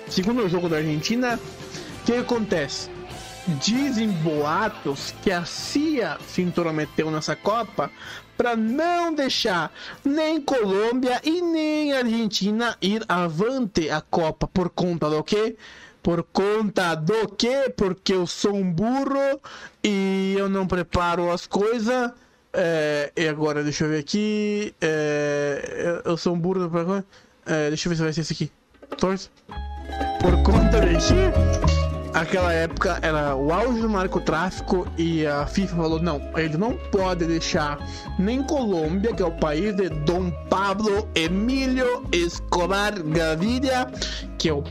[0.09, 1.39] segundo jogo da Argentina,
[2.01, 2.89] o que acontece?
[3.61, 7.91] Dizem boatos que a CIA se intrometeu nessa Copa
[8.35, 9.71] para não deixar
[10.03, 15.55] nem Colômbia e nem Argentina ir avante a Copa por conta do quê?
[16.01, 17.71] Por conta do quê?
[17.75, 19.39] Porque eu sou um burro
[19.83, 22.11] e eu não preparo as coisas.
[22.53, 24.73] É, e agora, deixa eu ver aqui.
[24.81, 26.59] É, eu, eu sou um burro.
[26.59, 27.03] não
[27.45, 28.51] É, deixa eu ver se vai ser esse aqui.
[28.97, 29.29] Torce.
[30.21, 31.15] Por conta quê?
[32.13, 37.25] Aquela época era o auge do narcotráfico e a FIFA falou: não, ele não pode
[37.25, 37.79] deixar
[38.19, 43.87] nem Colômbia, que é o país de Dom Pablo Emílio Escobar Gaviria,
[44.37, 44.61] que é o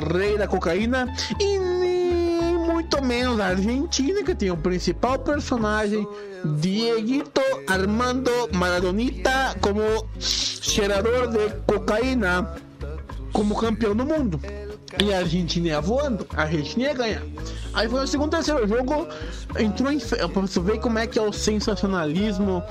[0.00, 6.06] rei da cocaína, e nem muito menos a Argentina, que tem o principal personagem,
[6.44, 9.82] Dieguito Armando Maradonita, como
[10.18, 12.56] cheirador de cocaína,
[13.32, 14.40] como campeão do mundo.
[15.00, 17.22] E a Argentina ia voando, a Argentina ia ganhar.
[17.72, 19.08] Aí foi o segundo, terceiro jogo,
[19.58, 19.98] entrou em.
[19.98, 22.62] Você ver como é que é o sensacionalismo.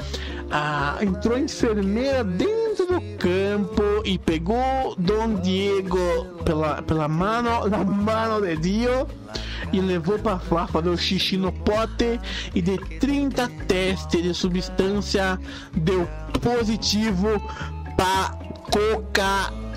[0.52, 8.42] Ah, entrou enfermeira dentro do campo e pegou Dom Diego pela, pela mano, la mano
[8.46, 9.08] de Dio
[9.72, 12.20] e levou pra lá para o xixi no pote
[12.54, 15.40] e de 30 testes de substância
[15.74, 16.08] deu
[16.42, 17.42] positivo
[17.96, 18.38] pra
[18.72, 19.71] cocaína.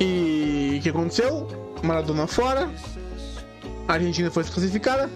[0.00, 1.46] E o que aconteceu?
[1.82, 2.68] Maradona fora.
[3.86, 5.08] A Argentina foi desclassificada.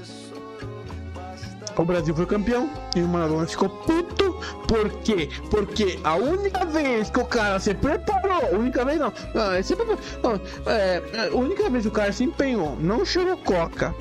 [1.77, 4.39] O Brasil foi campeão e o Maradona ficou puto.
[4.67, 5.29] Por quê?
[5.51, 9.87] Porque a única vez que o cara se preparou, única vez não, não, é sempre,
[9.87, 13.95] não, é, a única vez que o cara se empenhou, não chorou coca,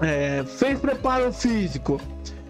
[0.00, 2.00] é, fez preparo físico,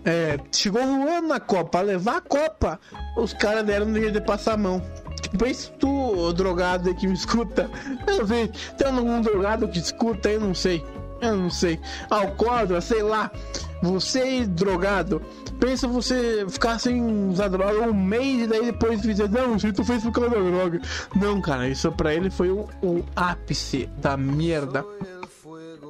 [0.05, 2.81] é, chegou voando na Copa, levar a Copa,
[3.17, 4.83] os caras deram um jeito de passar a mão.
[5.21, 7.71] Tipo, pensa tu, ô drogado aí que me escuta.
[8.07, 10.85] Eu não sei, tem algum drogado que escuta, eu não sei.
[11.21, 11.81] Eu não sei.
[12.11, 13.31] Alcoólatra, sei lá.
[13.83, 15.23] Você drogado.
[15.59, 19.85] Pensa você ficar sem usar droga um mês e daí depois dizer, não, isso tu
[19.85, 20.81] fez por causa da droga.
[21.15, 24.85] Não, cara, isso pra ele foi o, o ápice da merda.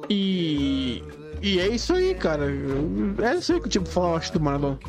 [0.09, 1.03] E.
[1.41, 2.45] E é isso aí, cara.
[3.23, 4.79] É isso aí que eu tipo falar, eu acho, do Maradona.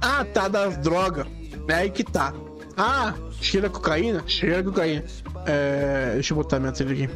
[0.00, 1.26] Ah, tá, das drogas.
[1.68, 2.32] É aí que tá.
[2.76, 4.22] Ah, cheira cocaína?
[4.26, 5.04] Cheira cocaína.
[5.46, 7.14] É, deixa eu botar minha trilha aqui.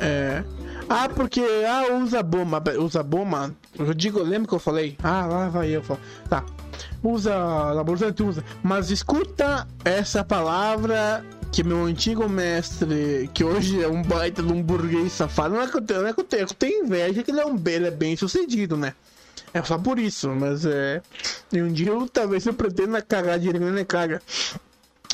[0.00, 0.42] É,
[0.88, 3.54] Ah, porque ah, usa bomba, usa bomba.
[3.78, 4.96] Eu digo, lembra que eu falei?
[5.02, 6.00] Ah, lá vai eu falo.
[6.28, 6.44] Tá.
[7.02, 7.34] Usa
[7.72, 14.42] laboratório usa, mas escuta essa palavra que meu antigo mestre, que hoje é um baita
[14.42, 16.48] de um burguês safado, não é que eu tenho, não é que eu tenho, eu
[16.48, 18.94] tenho inveja que ele é um ele é bem sucedido, né?
[19.52, 21.02] É só por isso, mas é.
[21.52, 24.22] E um dia eu talvez eu pretenda cagar dinheiro, né, caga.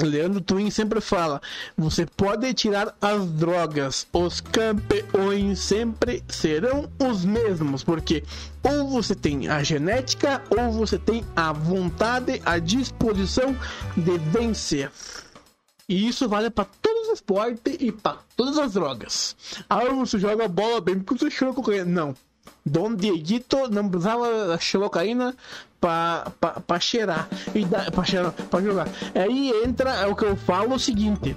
[0.01, 1.43] Leandro Twin sempre fala:
[1.76, 8.22] você pode tirar as drogas, os campeões sempre serão os mesmos, porque
[8.62, 13.57] ou você tem a genética ou você tem a vontade, a disposição
[13.97, 14.91] de vencer.
[15.89, 19.34] E isso vale para todos os esportes e para todas as drogas.
[19.70, 21.86] Ah, você joga bola bem porque você cheirou cocaína.
[21.86, 22.14] Não.
[22.64, 25.34] Dom Dieguito não precisava cocaína
[25.80, 27.64] para cheirar e
[28.51, 28.89] para jogar.
[29.14, 31.34] Aí entra é o que eu falo o seguinte,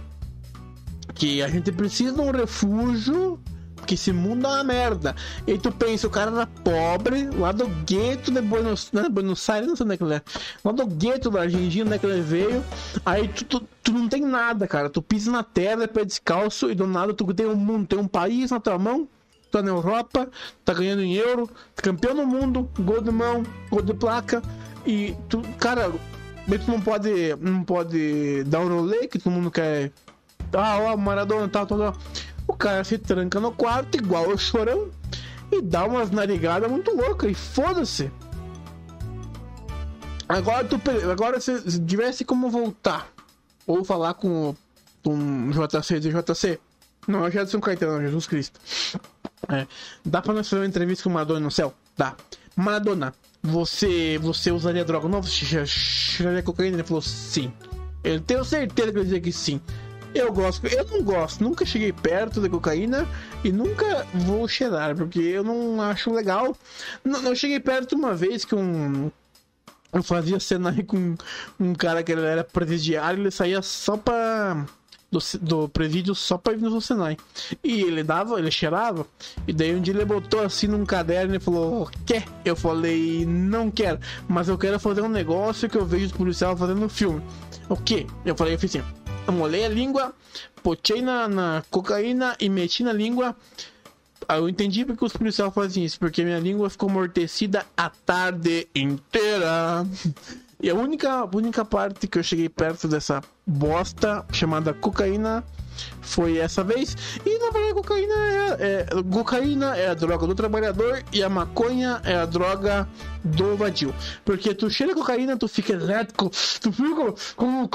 [1.15, 3.39] que a gente precisa de um refúgio
[3.81, 5.15] porque esse mundo é uma merda.
[5.45, 9.67] E tu pensa, o cara era pobre, lá do gueto de Buenos, né, Buenos Aires,
[9.67, 10.21] não sei onde é que ele é.
[10.63, 12.63] Lá do gueto da Argentina, onde é que ele veio.
[13.05, 14.89] Aí tu, tu, tu, não tem nada, cara.
[14.89, 18.07] Tu pisa na terra, pé descalço, e do nada tu tem um mundo, tem um
[18.07, 19.07] país na tua mão
[19.51, 20.29] tá na Europa,
[20.63, 24.41] tá ganhando em euro, campeão do mundo, gol de mão, gol de placa.
[24.85, 29.91] E tu, cara, tu não pode, não pode dar um rolê que todo mundo quer.
[30.53, 31.97] Ah, ó, Maradona, tal, tal, tal.
[32.51, 34.91] O cara se tranca no quarto, igual o chorão,
[35.49, 38.11] e dá umas narigadas muito loucas, e foda-se.
[40.27, 40.77] Agora, tu,
[41.09, 43.09] agora se tivesse como voltar,
[43.65, 44.53] ou falar com,
[45.01, 46.59] com JC de JC,
[47.07, 48.59] não, é São Caetano, Jesus Cristo.
[49.47, 49.65] É,
[50.05, 51.73] dá pra nós fazer uma entrevista com Madonna no céu?
[51.97, 52.17] Dá.
[52.53, 55.25] Madonna, você, você usaria droga nova?
[55.25, 56.75] Cheiraria cocaína?
[56.75, 57.51] Ele falou sim.
[58.03, 59.61] Eu tenho certeza que ele dizia que sim.
[60.13, 63.07] Eu gosto, eu não gosto, nunca cheguei perto da cocaína
[63.43, 66.55] e nunca vou cheirar, porque eu não acho legal.
[67.03, 69.09] Não, não cheguei perto uma vez que um.
[69.93, 71.15] Eu fazia cena com
[71.59, 74.65] um cara que era presidiário, ele saía só pra
[75.11, 77.17] do, do presídio só pra ir no Senai.
[77.63, 79.05] E ele dava, ele cheirava,
[79.45, 82.23] e daí um dia ele botou assim num caderno e falou: Quer?
[82.45, 86.57] Eu falei: Não quero, mas eu quero fazer um negócio que eu vejo os policiais
[86.57, 87.21] fazendo no filme.
[87.67, 88.07] O que?
[88.25, 88.85] Eu falei: Eu fiz assim,
[89.27, 90.13] eu molhei a língua,
[90.63, 93.35] potei na, na cocaína e meti na língua.
[94.27, 98.67] Aí eu entendi porque os policiais fazem isso, porque minha língua ficou amortecida a tarde
[98.75, 99.85] inteira.
[100.63, 105.43] E a única, única parte que eu cheguei perto dessa bosta chamada cocaína
[106.01, 106.95] foi essa vez.
[107.25, 112.01] E na verdade, cocaína é, é, cocaína é a droga do trabalhador e a maconha
[112.03, 112.87] é a droga
[113.23, 113.93] do vadio.
[114.25, 116.29] Porque tu cheira cocaína, tu fica elétrico,
[116.61, 117.69] tu fica com o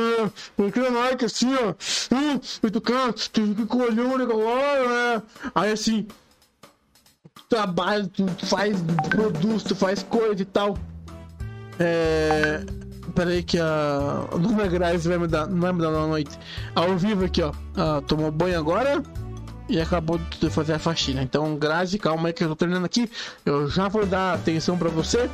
[0.00, 0.30] né?
[0.56, 1.74] Com a arca assim, ó.
[2.14, 5.22] Hum, e tu, cara, tu fica com o olhão, né?
[5.54, 6.06] Aí assim,
[7.34, 8.76] tu trabalha, tu faz
[9.08, 10.76] produz, tu faz coisa e tal.
[11.78, 12.62] É.
[13.20, 14.26] Peraí que a.
[14.32, 15.46] Dona Grace vai me dar.
[15.46, 16.38] Não vai me dar na noite.
[16.74, 17.52] Ao vivo aqui, ó.
[17.76, 19.02] Ah, tomou banho agora
[19.68, 21.22] e acabou de fazer a faxina.
[21.22, 23.10] Então, Grazi, calma aí que eu tô treinando aqui.
[23.44, 25.28] Eu já vou dar atenção para você.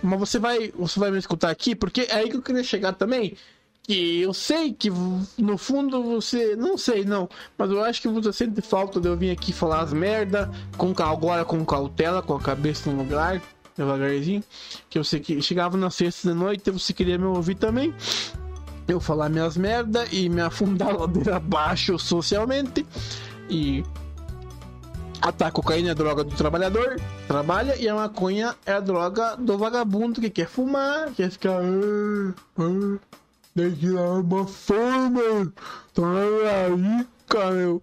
[0.00, 2.92] Mas você vai, você vai me escutar aqui, porque é aí que eu queria chegar
[2.92, 3.36] também.
[3.82, 4.88] Que eu sei que
[5.36, 6.54] no fundo você.
[6.54, 7.28] Não sei, não.
[7.58, 10.48] Mas eu acho que você sente falta de eu vir aqui falar as merda.
[10.76, 13.42] Com, agora com cautela, com a cabeça no lugar
[13.76, 14.42] devagarzinho.
[14.88, 17.94] Que você que chegava na sexta de noite, você queria me ouvir também.
[18.86, 22.86] Eu falar minhas merda e me afundar ladeira abaixo socialmente.
[23.48, 23.82] E
[25.22, 29.56] a cocaína é a droga do trabalhador, trabalha, e a maconha é a droga do
[29.56, 31.60] vagabundo que quer fumar, quer ficar.
[31.62, 32.98] Ah, ah,
[33.54, 35.52] tem que dar uma forma,
[35.94, 37.80] tá aí, cara.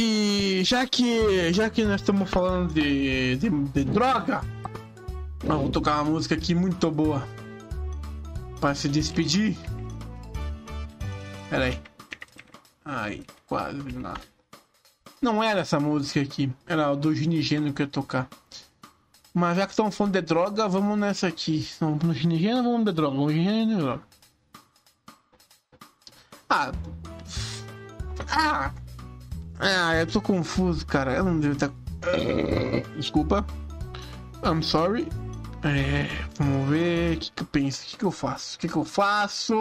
[0.00, 4.42] E já que já que nós estamos falando de, de, de droga,
[5.42, 7.26] eu vou tocar uma música aqui muito boa
[8.60, 9.58] para se despedir.
[11.50, 11.80] Pera aí.
[12.84, 14.14] Ai, quase não.
[15.20, 18.28] Não era essa música aqui, era do Ginigeno que eu ia tocar.
[19.34, 21.68] Mas já que estamos falando de droga, vamos nessa aqui.
[21.80, 23.16] Vamos no Ginigeno vamos de droga?
[23.16, 24.02] Vamos de droga.
[26.48, 26.70] Ah.
[28.30, 28.72] Ah.
[29.60, 31.14] Ah, eu tô confuso, cara.
[31.14, 31.70] Eu não devo estar.
[32.96, 33.44] Desculpa.
[34.44, 35.08] I'm sorry.
[35.64, 36.06] É,
[36.36, 37.16] vamos ver.
[37.16, 37.82] O que, que eu penso?
[37.82, 38.56] O que, que eu faço?
[38.56, 39.54] O que, que eu faço?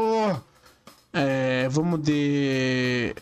[1.14, 3.16] É, vamos de.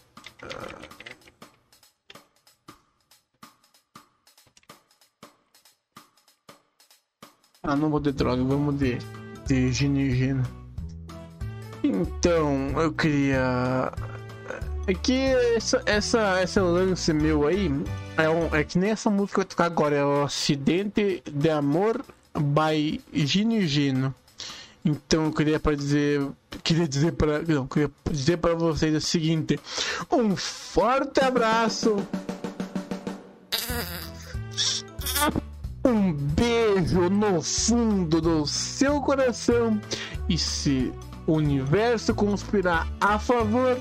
[7.64, 8.98] Ah, não vou de droga, vamos de.
[9.48, 10.44] de ginigena.
[11.84, 13.92] Então, eu queria
[14.88, 17.72] É que essa, essa, esse lance meu aí
[18.18, 21.50] é, um, é que nem essa música que eu tocar agora, é o Acidente de
[21.50, 22.06] Amor
[22.40, 24.14] by Gino Gino.
[24.84, 26.22] Então eu queria para dizer,
[26.64, 29.60] queria dizer para, não, queria dizer para vocês o seguinte:
[30.12, 31.96] um forte abraço.
[35.84, 39.82] Um beijo no fundo do seu coração
[40.30, 40.92] e se
[41.26, 43.78] o universo conspirar a favor,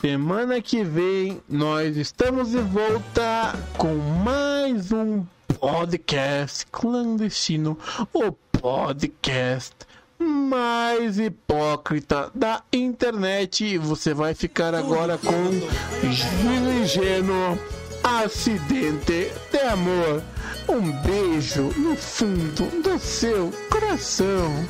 [0.00, 5.24] semana que vem nós estamos de volta com mais um
[5.58, 7.78] podcast clandestino,
[8.12, 9.74] o podcast
[10.18, 13.78] mais hipócrita da internet.
[13.78, 16.06] Você vai ficar agora com
[16.82, 17.58] Ingênuo,
[18.02, 20.22] Acidente de Amor.
[20.68, 24.66] Um beijo no fundo do seu coração.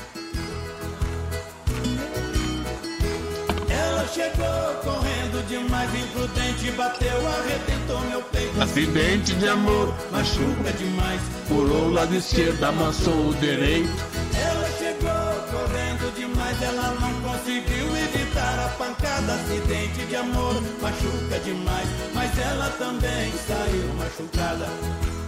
[3.68, 5.05] Ela chegou correndo
[5.48, 8.60] demais, imprudente, bateu, arrebentou meu peito.
[8.62, 11.20] Acidente de amor, Machuca demais.
[11.48, 13.88] pulou o lado esquerdo, amassou o direito.
[14.34, 19.34] Ela chegou correndo demais, ela não conseguiu evitar a pancada.
[19.34, 24.68] Acidente de amor, machuca demais, mas ela também saiu machucada.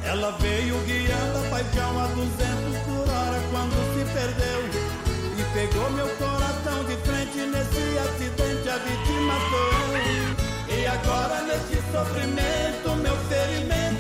[0.05, 4.61] Ela veio guiando a paixão a 200 por hora quando se perdeu.
[5.39, 10.08] E pegou meu coração de frente nesse acidente, a vítima sou eu.
[11.03, 13.99] Agora nesse sofrimento, meu ferimento.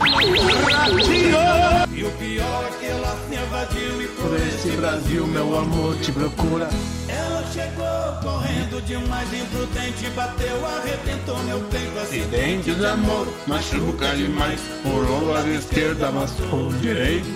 [1.92, 6.12] E o pior é que ela se evadiu e Por esse Brasil, meu amor te
[6.12, 6.68] procura.
[7.08, 11.98] ela chegou correndo demais, imprudente, bateu, arrebentou meu peito.
[11.98, 14.60] Acidente de amor, machuca demais.
[14.82, 17.26] Pulou o lado esquerdo, amassou o direito.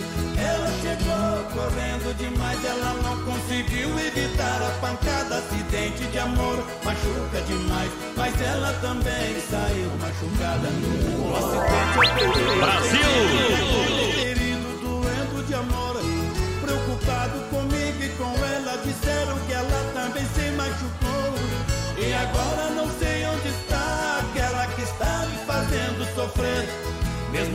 [0.42, 5.38] Ela chegou correndo demais, ela não conseguiu evitar a pancada.
[5.38, 10.68] Acidente de amor, machuca demais, mas ela também saiu machucada.
[11.18, 12.56] O acidente ocorreu.
[12.60, 13.12] Brasil!
[14.14, 15.96] Querido, doendo de amor,
[16.60, 17.41] preocupado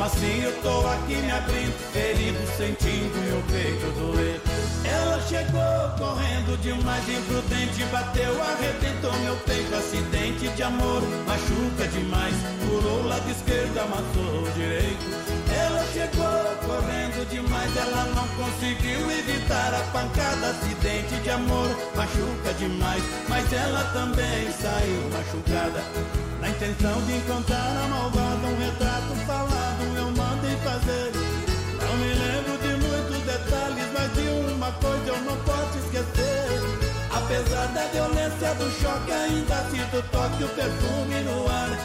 [0.07, 4.39] assim eu tô aqui me abrindo, ferido, sentindo meu peito doer.
[4.85, 9.75] Ela chegou correndo demais, imprudente, bateu, arrebentou meu peito.
[9.75, 12.35] Acidente de amor, machuca demais,
[12.65, 15.05] pulou o lado esquerdo, amassou o direito.
[15.51, 20.51] Ela chegou correndo demais, ela não conseguiu evitar a pancada.
[20.51, 25.83] Acidente de amor, machuca demais, mas ela também saiu machucada.
[26.39, 29.56] Na intenção de encontrar a malvada, um retrato falado
[30.87, 31.11] fazer.
[31.81, 36.47] Não me lembro de muitos detalhes, mas de uma coisa eu não posso esquecer.
[37.11, 41.77] Apesar da violência do choque, ainda sinto o toque, o perfume no ar.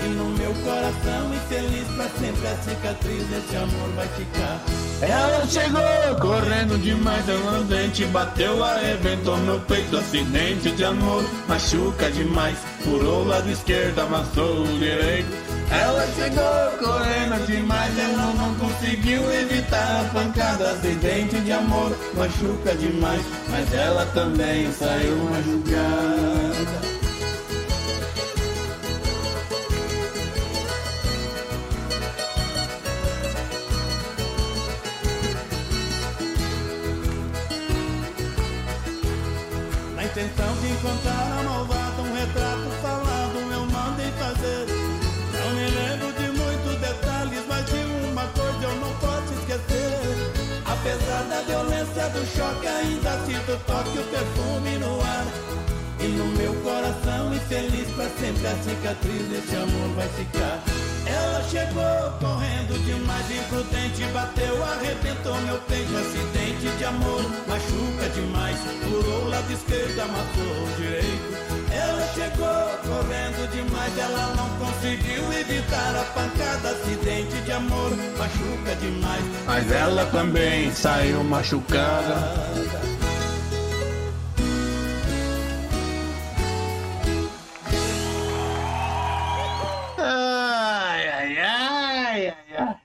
[0.00, 4.60] E no meu coração infeliz pra sempre a cicatriz desse amor vai ficar.
[5.00, 9.96] Ela chegou correndo demais, andante bateu, arrebentou meu peito.
[9.96, 12.58] Acidente de amor, machuca demais.
[12.82, 15.41] Pulou o lado esquerdo, amassou o direito.
[15.72, 20.72] Ela chegou correndo demais, ela não conseguiu evitar a pancada.
[20.72, 23.22] Acidente de amor, machuca demais.
[23.48, 26.92] Mas ela também saiu machucada.
[39.96, 41.81] Na intenção de encontrar a malvada,
[51.46, 55.26] violência do choque, ainda sinto toque, o perfume no ar.
[56.00, 60.62] E no meu coração infeliz pra sempre a cicatriz desse amor vai ficar.
[61.06, 65.96] Ela chegou correndo demais, imprudente, bateu, arrebentou meu peito.
[65.96, 68.58] Acidente de amor, machuca demais.
[68.82, 71.51] Pulou o lado esquerdo, amassou o direito.
[71.92, 72.48] Ela chegou
[72.86, 76.70] correndo demais, ela não conseguiu evitar a pancada.
[76.70, 79.22] Acidente de amor, machuca demais.
[79.44, 82.14] Mas ela também saiu machucada.
[89.98, 92.76] Ai, ai, ai, ai, ai.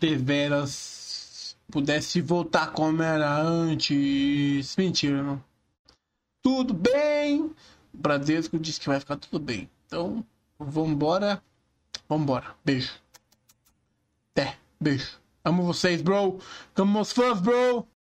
[0.00, 4.74] Deveras pudesse voltar como era antes.
[4.76, 5.49] Mentira, não.
[6.42, 7.42] Tudo bem.
[7.42, 7.54] O
[7.92, 9.68] Bradesco disse que vai ficar tudo bem.
[9.86, 10.24] Então,
[10.58, 11.42] vambora.
[12.08, 12.54] Vambora.
[12.64, 12.92] Beijo.
[14.32, 14.56] Até.
[14.80, 15.18] Beijo.
[15.44, 16.38] Amo vocês, bro.
[16.76, 17.86] Amo os fãs, bro.